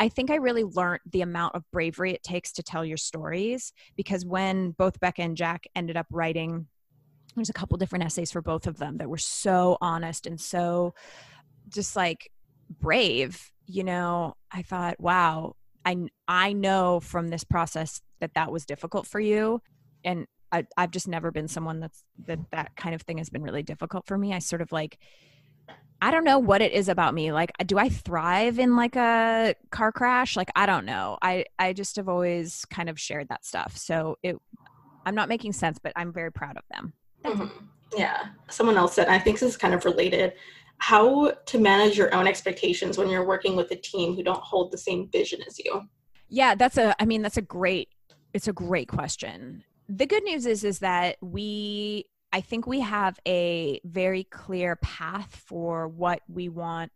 [0.00, 3.72] I think I really learned the amount of bravery it takes to tell your stories
[3.96, 6.66] because when both Becca and Jac ended up writing
[7.36, 10.94] there's a couple different essays for both of them that were so honest and so
[11.68, 12.28] just like
[12.80, 15.96] brave, you know, I thought, wow, I
[16.26, 19.60] I know from this process that that was difficult for you
[20.02, 23.42] and I, I've just never been someone that's that that kind of thing has been
[23.42, 24.34] really difficult for me.
[24.34, 24.98] I sort of like
[26.02, 27.32] I don't know what it is about me.
[27.32, 30.36] Like, do I thrive in like a car crash?
[30.36, 31.18] Like, I don't know.
[31.20, 33.76] I I just have always kind of shared that stuff.
[33.76, 34.36] So it,
[35.04, 36.92] I'm not making sense, but I'm very proud of them.
[37.24, 37.64] Mm-hmm.
[37.96, 38.28] Yeah.
[38.48, 40.34] Someone else said, I think this is kind of related.
[40.78, 44.72] How to manage your own expectations when you're working with a team who don't hold
[44.72, 45.82] the same vision as you?
[46.28, 46.94] Yeah, that's a.
[47.00, 47.88] I mean, that's a great.
[48.32, 53.18] It's a great question the good news is is that we I think we have
[53.26, 56.92] a very clear path for what we want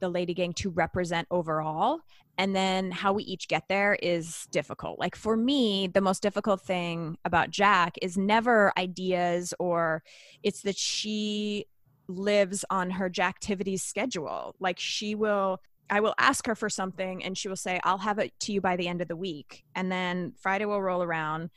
[0.00, 2.00] the Lady Gang to represent overall.
[2.38, 4.98] And then how we each get there is difficult.
[4.98, 10.02] Like for me, the most difficult thing about Jac is never ideas or
[10.42, 11.64] it's that she
[12.08, 14.54] lives on her Jacktivity's schedule.
[14.60, 18.18] Like she will I will ask her for something and she will say, I'll have
[18.18, 19.64] it to you by the end of the week.
[19.74, 21.50] And then Friday will roll around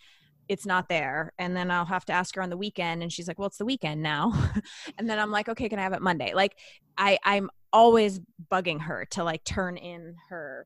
[0.49, 3.27] it's not there and then i'll have to ask her on the weekend and she's
[3.27, 4.33] like well it's the weekend now
[4.97, 6.57] and then i'm like okay can i have it monday like
[6.97, 8.19] i i'm always
[8.51, 10.65] bugging her to like turn in her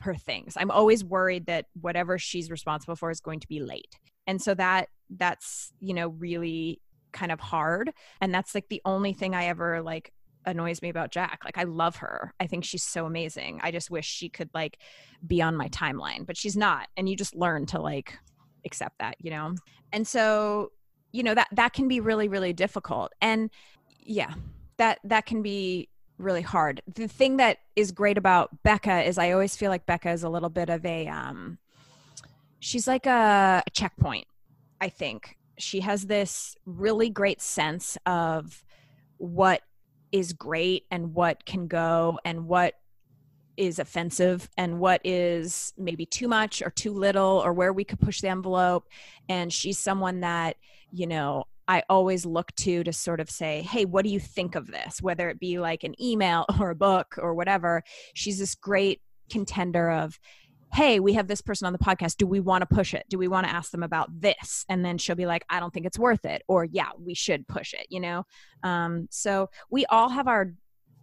[0.00, 3.98] her things i'm always worried that whatever she's responsible for is going to be late
[4.26, 6.80] and so that that's you know really
[7.12, 10.12] kind of hard and that's like the only thing i ever like
[10.46, 11.40] annoys me about Jac.
[11.44, 12.32] Like I love her.
[12.40, 13.60] I think she's so amazing.
[13.62, 14.78] I just wish she could like
[15.26, 16.88] be on my timeline, but she's not.
[16.96, 18.16] And you just learn to like
[18.66, 19.54] accept that you know?
[19.92, 20.72] And so
[21.12, 23.12] you know that that can be really really difficult.
[23.20, 23.50] And
[24.02, 24.34] yeah
[24.76, 25.88] that that can be
[26.18, 26.82] really hard.
[26.86, 30.28] The thing that is great about becca is i always feel like becca is a
[30.28, 31.58] little bit of a um
[32.58, 34.26] she's like a, a checkpoint
[34.80, 35.36] i think.
[35.58, 38.62] She has this really great sense of
[39.16, 39.62] what
[40.12, 42.74] is great and what can go and what
[43.56, 48.00] is offensive and what is maybe too much or too little or where we could
[48.00, 48.88] push the envelope
[49.28, 50.56] and she's someone that
[50.92, 54.54] you know I always look to to sort of say, hey, what do you think
[54.54, 55.02] of this?
[55.02, 57.82] Whether it be like an email or a book or whatever.
[58.14, 59.00] She's this great
[59.30, 60.18] contender of,
[60.72, 62.16] hey, we have this person on the podcast.
[62.16, 63.06] Do we want to push it?
[63.08, 64.64] Do we want to ask them about this?
[64.68, 66.42] And then she'll be like, I don't think it's worth it.
[66.48, 68.24] Or, yeah, we should push it, you know?
[68.62, 70.52] Um, so we all have our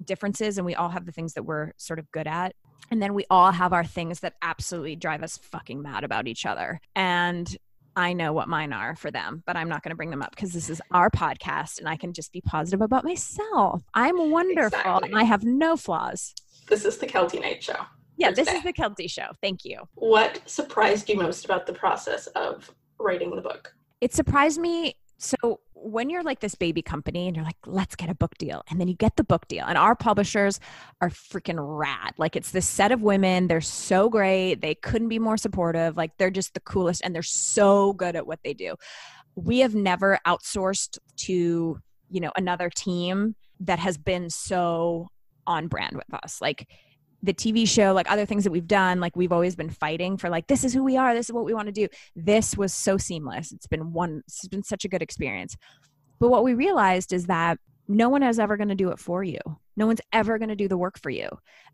[0.05, 2.55] differences and we all have the things that we're sort of good at.
[2.91, 6.45] And then we all have our things that absolutely drive us fucking mad about each
[6.45, 6.79] other.
[6.95, 7.55] And
[7.95, 10.31] I know what mine are for them, but I'm not going to bring them up
[10.31, 13.83] because this is our podcast and I can just be positive about myself.
[13.93, 15.09] I'm wonderful exactly.
[15.09, 16.33] and I have no flaws.
[16.67, 17.77] This is the Keltie Knight Show.
[18.17, 18.57] Yeah, this today.
[18.57, 19.27] is the Keltie Show.
[19.41, 19.81] Thank you.
[19.95, 23.73] What surprised you most about the process of writing the book?
[24.01, 24.95] It surprised me.
[25.23, 28.63] So when you're like this baby company and you're like, let's get a book deal,
[28.69, 30.59] and then you get the book deal, and our publishers
[30.99, 32.13] are freaking rad.
[32.17, 33.47] Like, it's this set of women.
[33.47, 34.55] They're so great.
[34.55, 35.95] They couldn't be more supportive.
[35.95, 38.75] Like, they're just the coolest, and they're so good at what they do.
[39.35, 45.09] We have never outsourced to, you know, another team that has been so
[45.47, 46.41] on brand with us.
[46.41, 46.67] Like,
[47.23, 50.29] the TV show, like other things that we've done, like we've always been fighting for
[50.29, 51.87] like this is who we are, this is what we want to do.
[52.15, 53.51] This was so seamless.
[53.51, 55.55] It's been one it's been such a good experience.
[56.19, 57.57] But what we realized is that
[57.87, 59.39] no one is ever going to do it for you.
[59.75, 61.27] no one's ever going to do the work for you.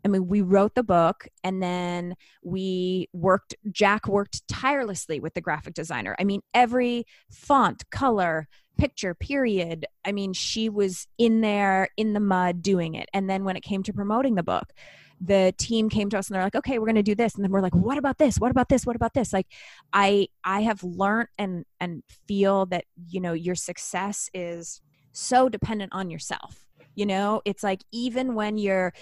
[0.04, 5.42] I mean, we wrote the book and then we worked, Jac worked tirelessly with the
[5.42, 6.16] graphic designer.
[6.18, 8.48] I mean, every font, color,
[8.78, 9.84] picture, period.
[10.02, 13.10] I mean, she was in there in the mud doing it.
[13.12, 14.72] And then when it came to promoting the book,
[15.20, 17.34] the team came to us and they're like okay we're going to do this.
[17.34, 18.38] And then we're like what about this?
[18.38, 18.86] What about this?
[18.86, 19.32] What about this?
[19.32, 19.46] Like
[19.92, 24.80] i i have learned and and feel that you know your success is
[25.12, 26.66] so dependent on yourself.
[26.94, 28.92] You know it's like even when you're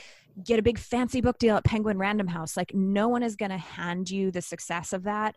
[0.45, 3.51] get a big fancy book deal at penguin random house like no one is going
[3.51, 5.35] to hand you the success of that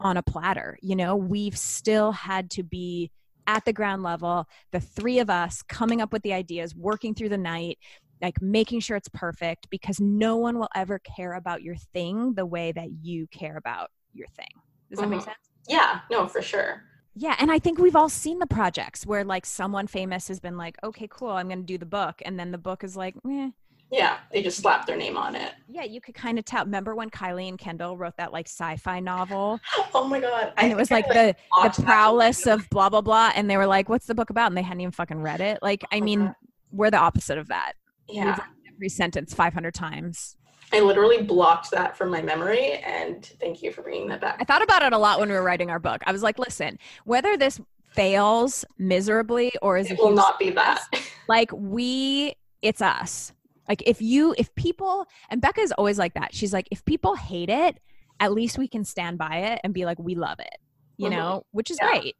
[0.00, 0.78] on a platter.
[0.82, 3.10] You know we've still had to be
[3.46, 7.28] at the ground level the three of us coming up with the ideas working through
[7.28, 7.78] the night
[8.22, 12.46] like making sure it's perfect because no one will ever care about your thing the
[12.46, 14.46] way that you care about your thing
[14.88, 15.16] does that mm-hmm.
[15.16, 15.36] make sense
[15.68, 16.82] yeah no for sure
[17.14, 20.56] yeah, and I think we've all seen the projects where like someone famous has been
[20.56, 23.14] like, "Okay, cool, I'm going to do the book," and then the book is like,
[23.28, 23.50] eh.
[23.90, 25.52] Yeah, they just slap their name on it.
[25.68, 26.64] Yeah, you could kind of tell.
[26.64, 29.60] Remember when Kylie and Kendall wrote that like sci-fi novel?
[29.94, 30.54] Oh my god!
[30.56, 33.66] And I it was like, the the prowess of blah blah blah, and they were
[33.66, 35.58] like, "What's the book about?" And they hadn't even fucking read it.
[35.60, 36.34] Like, I mean,
[36.70, 37.74] we're the opposite of that.
[38.08, 38.38] Yeah,
[38.68, 40.36] every sentence 500 times.
[40.72, 44.38] I literally blocked that from my memory, and thank you for bringing that back.
[44.40, 46.02] I thought about it a lot when we were writing our book.
[46.06, 47.60] I was like, listen, whether this
[47.94, 50.82] fails miserably or is it will not be that.
[51.28, 53.32] like we, it's us.
[53.68, 56.34] Like if you, if people, and Becca is always like that.
[56.34, 57.78] She's like, if people hate it,
[58.18, 60.56] at least we can stand by it and be like, we love it.
[60.96, 61.18] You mm-hmm.
[61.18, 61.88] know, which is yeah.
[61.88, 62.16] great.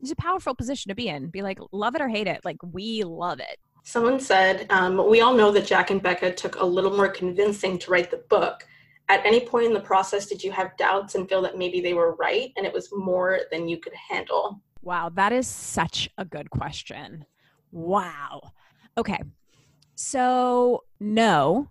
[0.00, 1.28] It's a powerful position to be in.
[1.28, 2.40] Be like, love it or hate it.
[2.44, 3.58] Like we love it.
[3.82, 7.78] Someone said, um, We all know that Jac and Becca took a little more convincing
[7.78, 8.66] to write the book.
[9.08, 11.92] At any point in the process, did you have doubts and feel that maybe they
[11.92, 14.62] were right and it was more than you could handle?
[14.82, 17.26] Wow, that is such a good question.
[17.72, 18.52] Wow.
[18.96, 19.20] Okay.
[19.96, 21.68] So, no,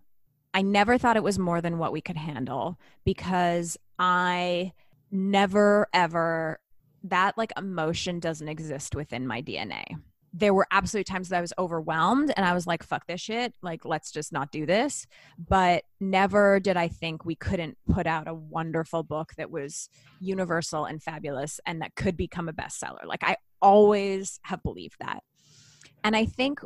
[0.53, 4.73] I never thought it was more than what we could handle because I
[5.09, 6.59] never ever,
[7.03, 9.97] that like emotion doesn't exist within my DNA
[10.33, 13.53] there were absolute times that I was overwhelmed and I was like, fuck this shit.
[13.61, 15.05] Like, let's just not do this.
[15.37, 20.85] But never did I think we couldn't put out a wonderful book that was universal
[20.85, 23.05] and fabulous and that could become a bestseller.
[23.05, 25.23] Like, I always have believed that.
[26.03, 26.61] And I think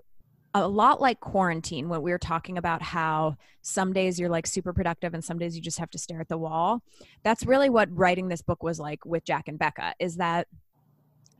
[0.53, 4.72] a lot like quarantine, when we were talking about how some days you're like super
[4.72, 6.82] productive and some days you just have to stare at the wall.
[7.24, 10.47] That's really what writing this book was like with Jac and Becca, is that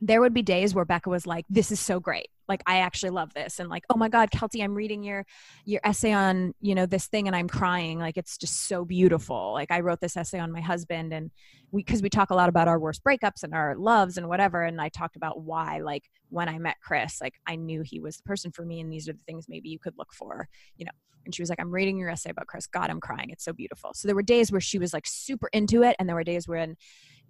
[0.00, 2.28] there would be days where Becca was like, "This is so great.
[2.48, 5.24] Like, I actually love this," and like, "Oh my God, Keltie, I'm reading your
[5.64, 7.98] your essay on you know this thing, and I'm crying.
[7.98, 9.52] Like, it's just so beautiful.
[9.52, 11.30] Like, I wrote this essay on my husband, and
[11.70, 14.62] we because we talk a lot about our worst breakups and our loves and whatever,
[14.62, 18.18] and I talked about why, like, when I met Chris, like, I knew he was
[18.18, 20.84] the person for me, and these are the things maybe you could look for, you
[20.84, 20.92] know."
[21.24, 22.66] And she was like, "I'm reading your essay about Chris.
[22.66, 23.30] God, I'm crying.
[23.30, 26.08] It's so beautiful." So there were days where she was like super into it, and
[26.08, 26.76] there were days when,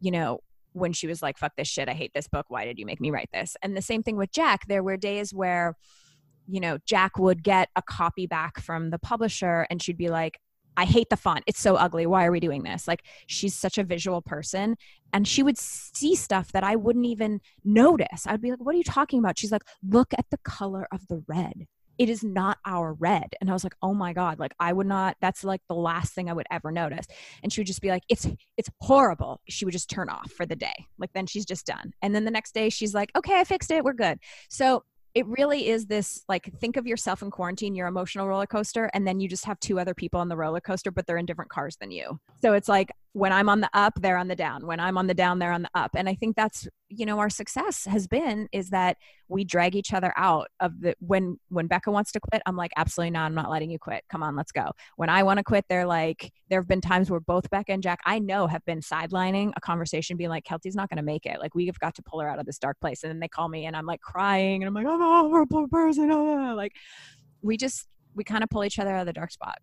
[0.00, 0.40] you know
[0.76, 2.46] when she was like, fuck this shit, I hate this book.
[2.48, 3.56] Why did you make me write this?
[3.62, 4.66] And the same thing with Jac.
[4.68, 5.74] There were days where,
[6.46, 10.38] you know, Jac would get a copy back from the publisher and she'd be like,
[10.76, 11.44] I hate the font.
[11.46, 12.04] It's so ugly.
[12.04, 12.86] Why are we doing this?
[12.86, 14.76] Like, she's such a visual person.
[15.14, 18.26] And she would see stuff that I wouldn't even notice.
[18.26, 19.38] I'd be like, What are you talking about?
[19.38, 21.66] She's like, Look at the color of the red
[21.98, 23.34] it is not our red.
[23.40, 26.14] And i was like oh my god like i would not that's like the last
[26.14, 27.06] thing i would ever notice.
[27.42, 28.26] And she would just be like it's
[28.56, 29.40] it's horrible.
[29.48, 30.86] She would just turn off for the day.
[30.98, 31.92] Like then she's just done.
[32.02, 33.84] And then the next day she's like okay i fixed it.
[33.84, 34.18] We're good.
[34.48, 34.84] So
[35.14, 39.06] it really is this like think of yourself in quarantine your emotional roller coaster and
[39.06, 41.50] then you just have two other people on the roller coaster but they're in different
[41.50, 42.20] cars than you.
[42.42, 44.66] So it's like when i'm on the up they're on the down.
[44.66, 45.92] When i'm on the down they're on the up.
[45.94, 48.98] And i think that's you know our success has been is that
[49.28, 52.72] we drag each other out of the when when becca wants to quit i'm like
[52.76, 53.24] absolutely not.
[53.24, 54.04] I'm not letting you quit.
[54.10, 54.70] Come on let's go.
[54.96, 57.82] When i want to quit they're like there have been times where both becca and
[57.82, 61.24] jac i know have been sidelining a conversation being like keltie's not going to make
[61.24, 61.40] it.
[61.40, 63.02] Like we've got to pull her out of this dark place.
[63.02, 65.68] And then they call me and i'm like crying and i'm like i'm a horrible
[65.68, 66.10] person.
[66.54, 66.72] Like
[67.40, 69.56] we just we kind of pull each other out of the dark spot.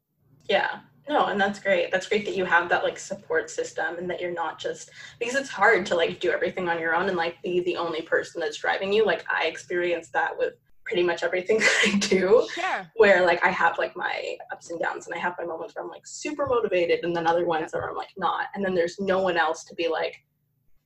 [0.50, 0.80] Yeah
[1.10, 1.92] no, and that's great.
[1.92, 4.90] That's great that you have that like support system and that you're not just
[5.20, 8.02] because it's hard to like do everything on your own and like be the only
[8.02, 9.06] person that's driving you.
[9.06, 10.54] Like I experienced that with
[10.86, 12.48] pretty much everything that I do.
[12.54, 12.92] Sure.
[12.96, 15.84] Where like I have like my ups and downs and I have my moments where
[15.84, 18.48] I'm like super motivated and then other ones where I'm like not.
[18.56, 20.24] And then there's no one else to be like,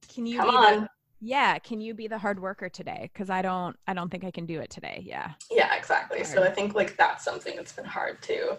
[0.09, 0.81] Can you come on?
[0.81, 0.89] The,
[1.19, 3.09] yeah, can you be the hard worker today?
[3.13, 5.03] Because I don't I don't think I can do it today.
[5.05, 5.33] Yeah.
[5.51, 6.23] Yeah, exactly.
[6.23, 8.57] So I think like that's something that's been hard too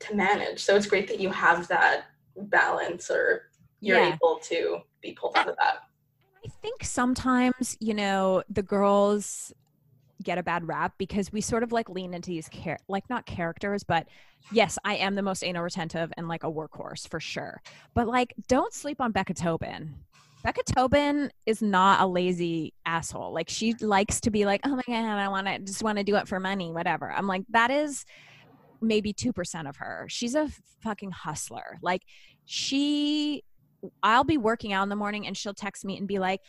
[0.00, 0.62] to manage.
[0.62, 4.14] So it's great that you have that balance or you're yeah.
[4.14, 5.78] able to be pulled out of that.
[6.44, 9.52] I think sometimes, you know, the girls
[10.22, 13.26] get a bad rap because we sort of like lean into these char- like not
[13.26, 14.06] characters but
[14.50, 17.60] yes i am the most anal retentive and like a workhorse for sure
[17.94, 19.94] but like don't sleep on becca tobin
[20.42, 24.82] becca tobin is not a lazy asshole like she likes to be like oh my
[24.86, 27.70] god i want to just want to do it for money whatever i'm like that
[27.70, 28.04] is
[28.80, 30.48] maybe 2% of her she's a
[30.82, 32.02] fucking hustler like
[32.44, 33.42] she
[34.02, 36.40] i'll be working out in the morning and she'll text me and be like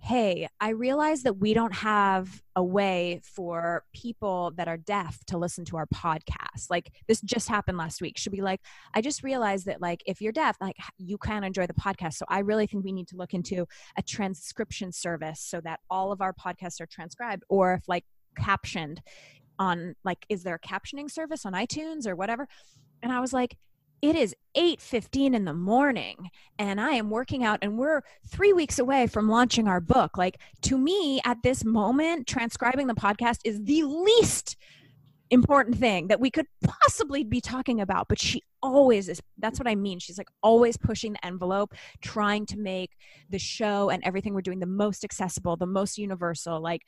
[0.00, 5.38] hey, I realize that we don't have a way for people that are deaf to
[5.38, 6.70] listen to our podcast.
[6.70, 8.16] Like this just happened last week.
[8.16, 8.60] She'll be like,
[8.94, 12.14] I just realized that like if you're deaf, like you can enjoy the podcast.
[12.14, 13.66] So I really think we need to look into
[13.96, 18.04] a transcription service so that all of our podcasts are transcribed or if like
[18.36, 19.02] captioned
[19.58, 22.48] on like is there a captioning service on iTunes or whatever?
[23.02, 23.56] And I was like,
[24.00, 28.78] it is 8:15 in the morning and I am working out and we're 3 weeks
[28.78, 30.16] away from launching our book.
[30.16, 34.56] Like to me at this moment transcribing the podcast is the least
[35.30, 39.68] important thing that we could possibly be talking about but she always is that's what
[39.68, 42.92] i mean she's like always pushing the envelope trying to make
[43.28, 46.82] the show and everything we're doing the most accessible the most universal like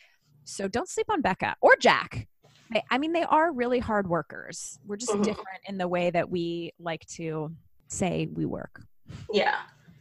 [0.44, 2.26] so don't sleep on becca or jac
[2.70, 4.78] they, I mean, they are really hard workers.
[4.86, 5.22] We're just mm-hmm.
[5.22, 7.52] different in the way that we like to
[7.88, 8.82] say we work.
[9.32, 9.56] Yeah.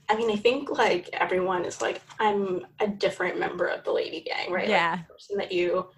[0.09, 4.21] I mean, I think like everyone is like, I'm a different member of the Lady
[4.21, 4.67] Gang, right?
[4.67, 4.91] Yeah.
[4.91, 5.89] Like, person that you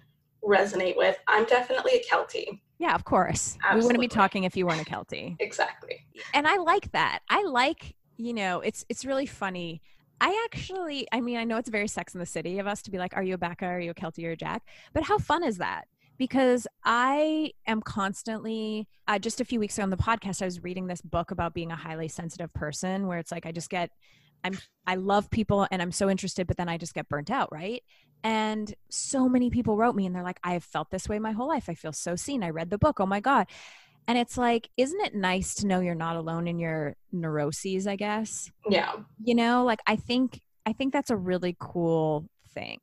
[0.44, 1.16] resonate with.
[1.28, 2.60] I'm definitely a Keltie.
[2.78, 3.56] Yeah, of course.
[3.62, 3.80] Absolutely.
[3.80, 5.36] We wouldn't be talking if you weren't a Keltie.
[5.40, 6.04] exactly.
[6.34, 7.20] And I like that.
[7.28, 9.80] I like, you know, it's it's really funny.
[10.20, 12.90] I actually, I mean, I know it's very Sex in the City of us to
[12.90, 13.64] be like, are you a Becca?
[13.64, 14.62] Are you a Keltie or a Jac?
[14.92, 15.88] But how fun is that?
[16.22, 20.62] Because I am constantly, uh, just a few weeks ago on the podcast, I was
[20.62, 23.90] reading this book about being a highly sensitive person where it's like, I just get,
[24.44, 24.56] I'm,
[24.86, 27.82] I love people and I'm so interested, but then I just get burnt out, right?
[28.22, 31.32] And so many people wrote me and they're like, I have felt this way my
[31.32, 31.68] whole life.
[31.68, 32.44] I feel so seen.
[32.44, 33.00] I read the book.
[33.00, 33.48] Oh my God.
[34.06, 37.96] And it's like, isn't it nice to know you're not alone in your neuroses, I
[37.96, 38.48] guess?
[38.68, 38.92] Yeah.
[39.24, 42.78] You know, like I think, I think that's a really cool thing.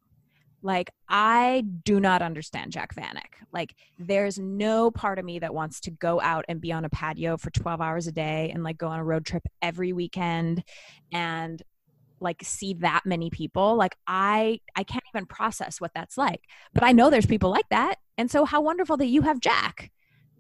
[0.61, 3.45] Like, I do not understand Jac Vanek.
[3.53, 6.89] Like, there's no part of me that wants to go out and be on a
[6.89, 10.63] patio for 12 hours a day and like go on a road trip every weekend
[11.11, 11.61] and
[12.19, 13.75] like see that many people.
[13.75, 16.41] Like i i can't even process what that's like.
[16.73, 17.95] But i know there's people like that.
[18.17, 19.89] And so how wonderful that you have jac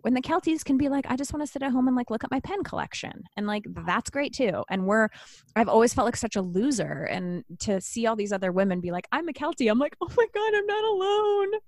[0.01, 2.09] when the Kelties can be like, I just want to sit at home and like
[2.09, 3.23] look at my pen collection.
[3.35, 3.85] And like, mm-hmm.
[3.85, 4.63] that's great too.
[4.69, 5.09] And we're,
[5.55, 7.03] I've always felt like such a loser.
[7.03, 10.11] And to see all these other women be like, I'm a Keltie, I'm like, oh
[10.15, 11.59] my God, I'm not alone.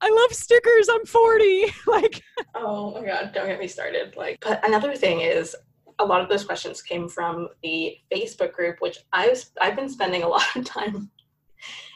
[0.00, 0.88] I love stickers.
[0.90, 1.64] I'm 40.
[1.86, 2.22] like,
[2.54, 4.14] oh my God, don't get me started.
[4.16, 5.56] Like, but another thing is,
[5.98, 10.22] a lot of those questions came from the Facebook group, which I've I've been spending
[10.22, 11.10] a lot of time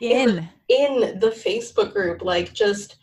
[0.00, 2.98] in in, in the Facebook group, like just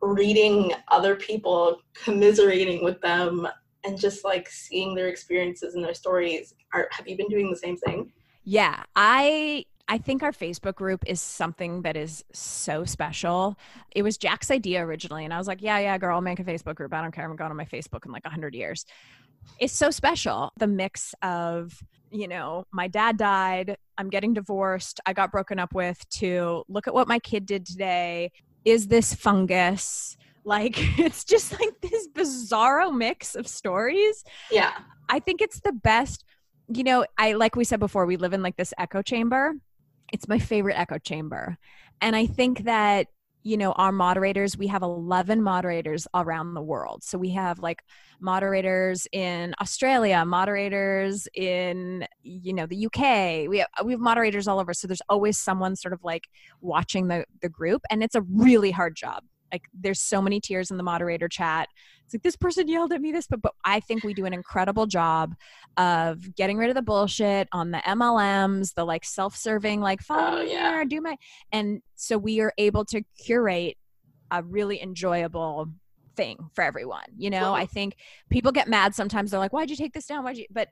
[0.00, 3.46] reading other people, commiserating with them,
[3.84, 6.54] and just like seeing their experiences and their stories.
[6.72, 8.12] Are have you been doing the same thing?
[8.44, 13.56] Yeah, I I think our Facebook group is something that is so special.
[13.94, 16.44] It was Jac's idea originally, and I was like, "Yeah, yeah, girl, I'll make a
[16.44, 16.92] Facebook group.
[16.92, 17.22] I don't care.
[17.22, 18.84] I haven't gone on my Facebook in like a hundred years."
[19.58, 20.52] It's so special.
[20.58, 25.74] The mix of you know, my dad died, I'm getting divorced, I got broken up
[25.74, 28.32] with, to look at what my kid did today,
[28.64, 30.16] is this fungus?
[30.44, 34.24] Like it's just like this bizarro mix of stories.
[34.50, 34.72] Yeah.
[35.08, 36.24] I think it's the best.
[36.68, 39.54] You know, I like we said before, we live in like this echo chamber.
[40.12, 41.58] It's my favorite echo chamber.
[42.00, 43.08] And I think that
[43.48, 47.02] you know our moderators we have 11 moderators around the world.
[47.02, 47.82] So we have like
[48.20, 53.00] moderators in australia moderators in you know the uk
[53.48, 54.74] we have, we have moderators all over.
[54.74, 56.28] So there's always someone sort of like
[56.60, 59.22] watching the the group and it's a really hard job
[59.52, 61.68] like there's so many tears in the moderator chat.
[62.04, 64.32] It's like this person yelled at me this but but i think we do an
[64.32, 65.34] incredible job
[65.76, 70.40] of getting rid of the bullshit on the mlms the like self-serving like follow oh,
[70.40, 70.70] yeah.
[70.70, 71.14] here do my
[71.52, 73.76] and so we are able to curate
[74.30, 75.66] a really enjoyable
[76.16, 77.52] thing for everyone you know?
[77.52, 77.96] I think
[78.30, 80.24] people get mad sometimes they're like why'd you take this down?
[80.24, 80.68] Why'd you but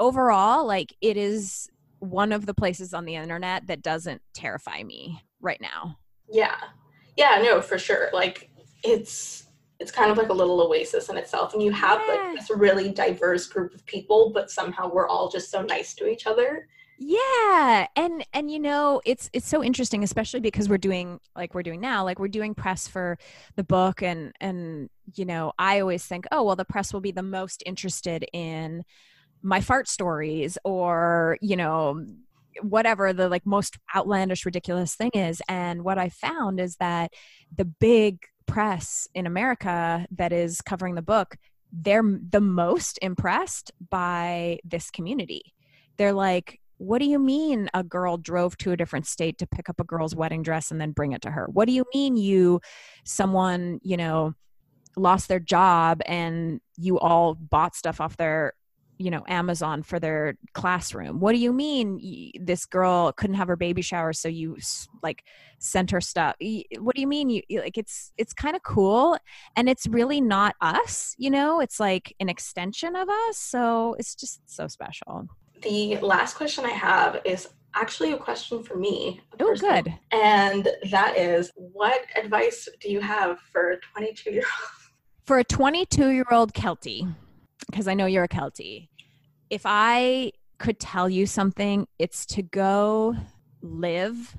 [0.00, 1.68] overall like it is
[2.00, 5.98] one of the places on the internet that doesn't terrify me right now.
[6.28, 6.56] Yeah
[7.20, 8.50] yeah no for sure like
[8.82, 9.44] it's
[9.78, 12.14] it's kind of like a little oasis in itself and you have yeah.
[12.14, 16.08] like this really diverse group of people but somehow we're all just so nice to
[16.08, 16.66] each other
[16.98, 21.62] yeah and and you know it's it's so interesting especially because we're doing like we're
[21.62, 23.18] doing now like we're doing press for
[23.56, 27.12] the book and and you know i always think oh well the press will be
[27.12, 28.82] the most interested in
[29.42, 32.02] my fart stories or you know
[32.62, 35.42] whatever the like most outlandish ridiculous thing is.
[35.48, 37.12] And what i found is that
[37.56, 41.36] the big press in america that is covering the book
[41.72, 45.54] they're the most impressed by this community.
[45.96, 49.68] They're like what do you mean a girl drove to a different state to pick
[49.68, 51.46] up a girl's wedding dress and then bring it to her?
[51.52, 52.62] What do you mean you
[53.04, 54.34] someone you know
[54.96, 58.54] lost their job and you all bought stuff off their
[59.00, 63.56] you know amazon for their classroom what do you mean this girl couldn't have her
[63.56, 64.56] baby shower so you
[65.02, 65.24] like
[65.58, 66.36] sent her stuff
[66.78, 69.16] what do you mean you like it's it's kind of cool
[69.56, 74.14] and it's really not us you know it's like an extension of us so it's
[74.14, 75.26] just so special
[75.62, 79.20] the last question i have is actually a question for me.
[79.38, 79.94] Oh, good.
[80.10, 84.70] And that is, what advice do you have for a 22 year old?
[85.24, 87.14] For a 22 year old Keltie,
[87.70, 88.88] because I know you're a Keltie,
[89.50, 93.16] if I could tell you something, it's to go
[93.62, 94.36] live.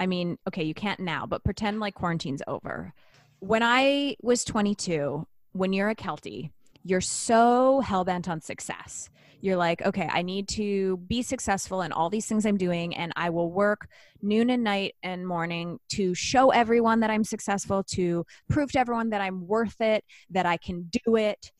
[0.00, 2.92] I mean, okay, you can't now, but pretend like quarantine's over.
[3.40, 6.50] When I was 22, when you're a Keltie,
[6.82, 9.10] you're so hell bent on success.
[9.40, 13.12] You're like, okay, I need to be successful in all these things I'm doing, and
[13.16, 13.88] I will work
[14.22, 19.10] noon and night and morning to show everyone that I'm successful, to prove to everyone
[19.10, 21.52] that I'm worth it, that I can do it.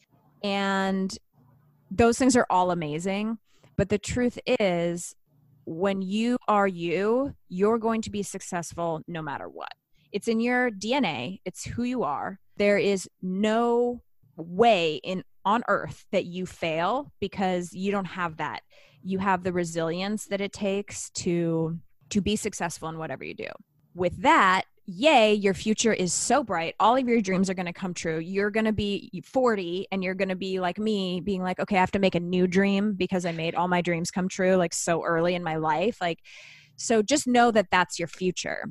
[0.43, 1.17] And
[1.91, 3.39] those things are all amazing.
[3.77, 5.15] But the truth is,
[5.65, 9.73] when you are you, you're going to be successful no matter what.
[10.13, 12.39] It's in your DNA, it's who you are.
[12.57, 14.03] There is no
[14.37, 18.63] way in on earth that you fail because you don't have that.
[19.03, 21.79] You have the resilience that it takes to
[22.09, 23.49] to be successful in whatever you do.
[23.95, 26.75] With that, yay, your future is so bright.
[26.79, 28.19] All of your dreams are going to come true.
[28.19, 31.77] You're going to be 40 and you're going to be like me, being like, okay,
[31.77, 34.57] I have to make a new dream because I made all my dreams come true
[34.57, 35.99] like so early in my life.
[36.01, 36.21] Like,
[36.77, 38.65] so just know that that's your future.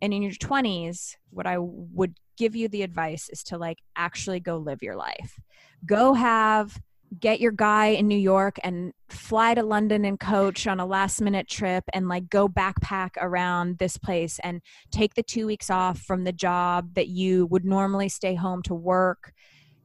[0.00, 4.40] And in your 20s, what I would give you the advice is to like actually
[4.40, 5.38] go live your life.
[5.86, 6.76] Go have
[7.20, 11.20] get your guy in New York and fly to London and coach on a last
[11.20, 15.98] minute trip and like go backpack around this place and take the 2 weeks off
[16.00, 19.32] from the job that you would normally stay home to work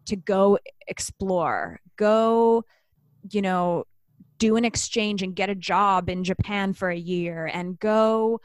[0.05, 0.57] to go
[0.87, 1.79] explore.
[1.97, 2.63] Go
[3.29, 3.83] you know
[4.37, 8.39] do an exchange and get a job in Japan for a year and go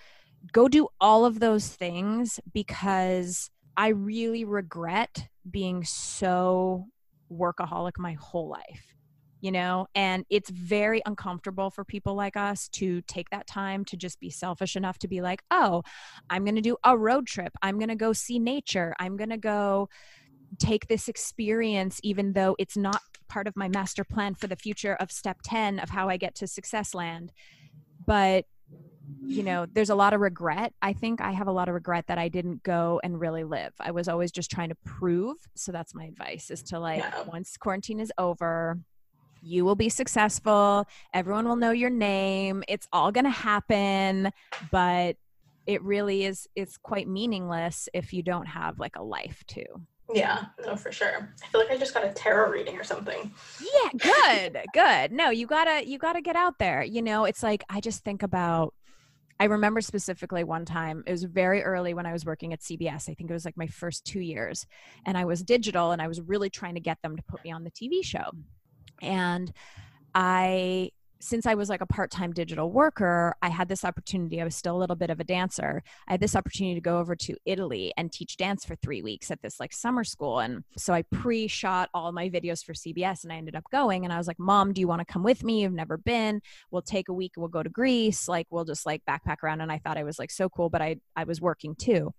[0.52, 6.86] go do all of those things because I really regret being so
[7.32, 8.92] workaholic my whole life
[9.42, 9.88] you know?
[9.94, 14.30] And it's very uncomfortable for people like us to take that time to just be
[14.30, 15.82] selfish enough to be like oh
[16.30, 17.52] i'm going to do a road trip.
[17.60, 18.94] I'm going to go see nature.
[18.98, 19.88] I'm going to go
[20.58, 24.94] take this experience even though it's not part of my master plan for the future
[24.94, 27.32] of step 10 of how i get to success land.
[28.06, 28.44] But
[29.24, 30.72] you know, there's a lot of regret.
[30.82, 33.72] I think I have a lot of regret that I didn't go and really live.
[33.80, 35.36] I was always just trying to prove.
[35.54, 37.22] So that's my advice is to like, yeah.
[37.22, 38.78] once quarantine is over,
[39.42, 40.86] you will be successful.
[41.14, 42.62] Everyone will know your name.
[42.68, 44.30] It's all going to happen.
[44.70, 45.16] But
[45.66, 49.64] it really is, it's quite meaningless if you don't have like a life too.
[50.12, 51.32] Yeah, no, for sure.
[51.42, 53.32] I feel like I just got a tarot reading or something.
[53.60, 55.12] Yeah, good, good.
[55.12, 56.82] No, you gotta, you gotta get out there.
[56.82, 58.74] You know, it's like I just think about
[59.40, 63.08] I remember specifically one time, it was very early when I was working at CBS.
[63.08, 64.66] I think it was like my first two years.
[65.04, 67.50] And I was digital and I was really trying to get them to put me
[67.50, 68.30] on the TV show.
[69.00, 69.52] And
[70.14, 70.90] I
[71.22, 74.40] since I was like a part time digital worker, I had this opportunity.
[74.40, 75.84] I was still a little bit of a dancer.
[76.08, 79.30] I had this opportunity to go over to Italy and teach dance for three weeks
[79.30, 80.40] at this like summer school.
[80.40, 84.04] And so I pre shot all my videos for CBS and I ended up going.
[84.04, 85.62] And I was like, Mom, do you want to come with me?
[85.62, 86.40] You've never been.
[86.72, 87.34] We'll take a week.
[87.36, 88.26] We'll go to Greece.
[88.26, 89.60] Like, we'll just like backpack around.
[89.60, 92.12] And I thought I was like so cool, but I, I was working too.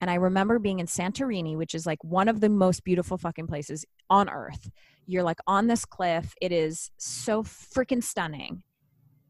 [0.00, 3.46] And I remember being in Santorini, which is like one of the most beautiful fucking
[3.46, 4.70] places on earth.
[5.06, 6.34] You're like on this cliff.
[6.40, 8.62] It is so freaking stunning.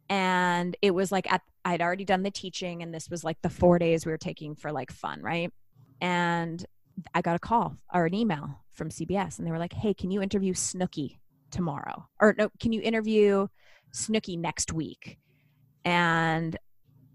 [0.08, 3.50] And it was like at, I'd already done the teaching, and this was like the
[3.50, 5.52] four days we were taking for like fun, right?
[6.00, 6.64] And
[7.14, 10.10] I got a call or an email from CBS, and they were like, "Hey, can
[10.10, 11.18] you interview Snooki
[11.50, 12.08] tomorrow?
[12.20, 13.46] Or no, can you interview
[13.92, 15.18] Snooki next week?"
[15.84, 16.56] And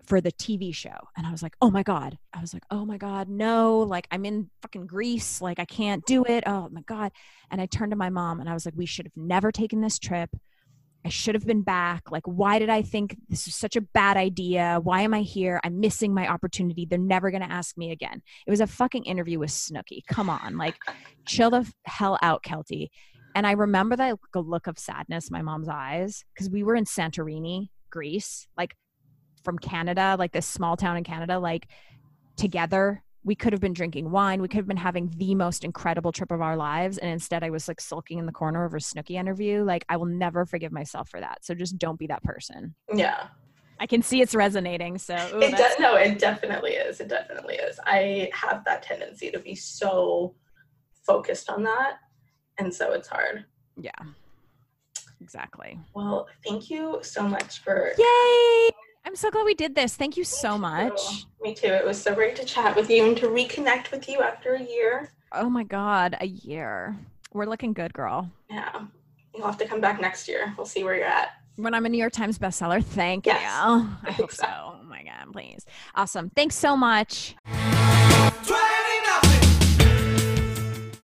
[0.08, 0.96] for the TV show.
[1.18, 2.18] And I was like, oh my God.
[2.34, 3.80] I was like, oh my God, no.
[3.80, 5.42] Like, I'm in fucking Greece.
[5.42, 6.44] Like, I can't do it.
[6.46, 7.12] Oh my God.
[7.52, 9.82] And I turned to my mom and I was like, we should have never taken
[9.82, 10.30] this trip.
[11.06, 12.10] I should have been back.
[12.10, 14.80] Like, why did I think this is such a bad idea?
[14.82, 15.62] Why am I here?
[15.64, 16.88] I'm missing my opportunity.
[16.88, 18.24] They're never going to ask me again.
[18.48, 20.02] It was a fucking interview with Snooki.
[20.08, 20.58] Come on.
[20.58, 20.76] Like,
[21.28, 22.90] chill the hell out, Keltie.
[23.36, 26.86] And I remember that look of sadness in my mom's eyes because we were in
[26.86, 28.48] Santorini, Greece.
[28.58, 28.76] Like,
[29.46, 31.68] from Canada, like this small town in Canada, like
[32.36, 33.02] together.
[33.24, 34.42] We could have been drinking wine.
[34.42, 37.00] We could have been having the most incredible trip of our lives.
[37.00, 39.64] And instead, I was like sulking in the corner over a Snooki interview.
[39.64, 41.44] Like, I will never forgive myself for that.
[41.44, 42.76] So just don't be that person.
[42.94, 43.28] Yeah.
[43.80, 44.98] I can see it's resonating.
[44.98, 45.74] So ooh, it does.
[45.80, 47.00] No, it definitely is.
[47.02, 47.80] It definitely is.
[47.86, 50.36] I have that tendency to be so
[51.06, 51.96] focused on that,
[52.58, 53.46] and so it's hard.
[53.76, 53.92] yeah,
[55.20, 55.80] exactly.
[55.94, 57.92] Well, thank you so much for.
[57.98, 58.70] Yay!
[59.06, 59.96] I'm so glad we did this.
[59.96, 61.26] Thank you so Me much.
[61.42, 61.68] Me too.
[61.68, 64.64] It was so great to chat with you and to reconnect with you after a
[64.64, 65.12] year.
[65.32, 66.96] Oh my God, a year.
[67.34, 68.30] We're looking good, girl.
[68.50, 68.86] Yeah.
[69.36, 70.54] You'll have to come back next year.
[70.58, 71.30] We'll see where you're at.
[71.58, 73.48] When I'm a New York Times bestseller, thank Yes, you.
[74.04, 74.44] I hope so.
[74.44, 74.50] exactly.
[74.58, 75.66] Oh my God, please.
[75.94, 76.30] Awesome.
[76.32, 77.36] Thanks so much.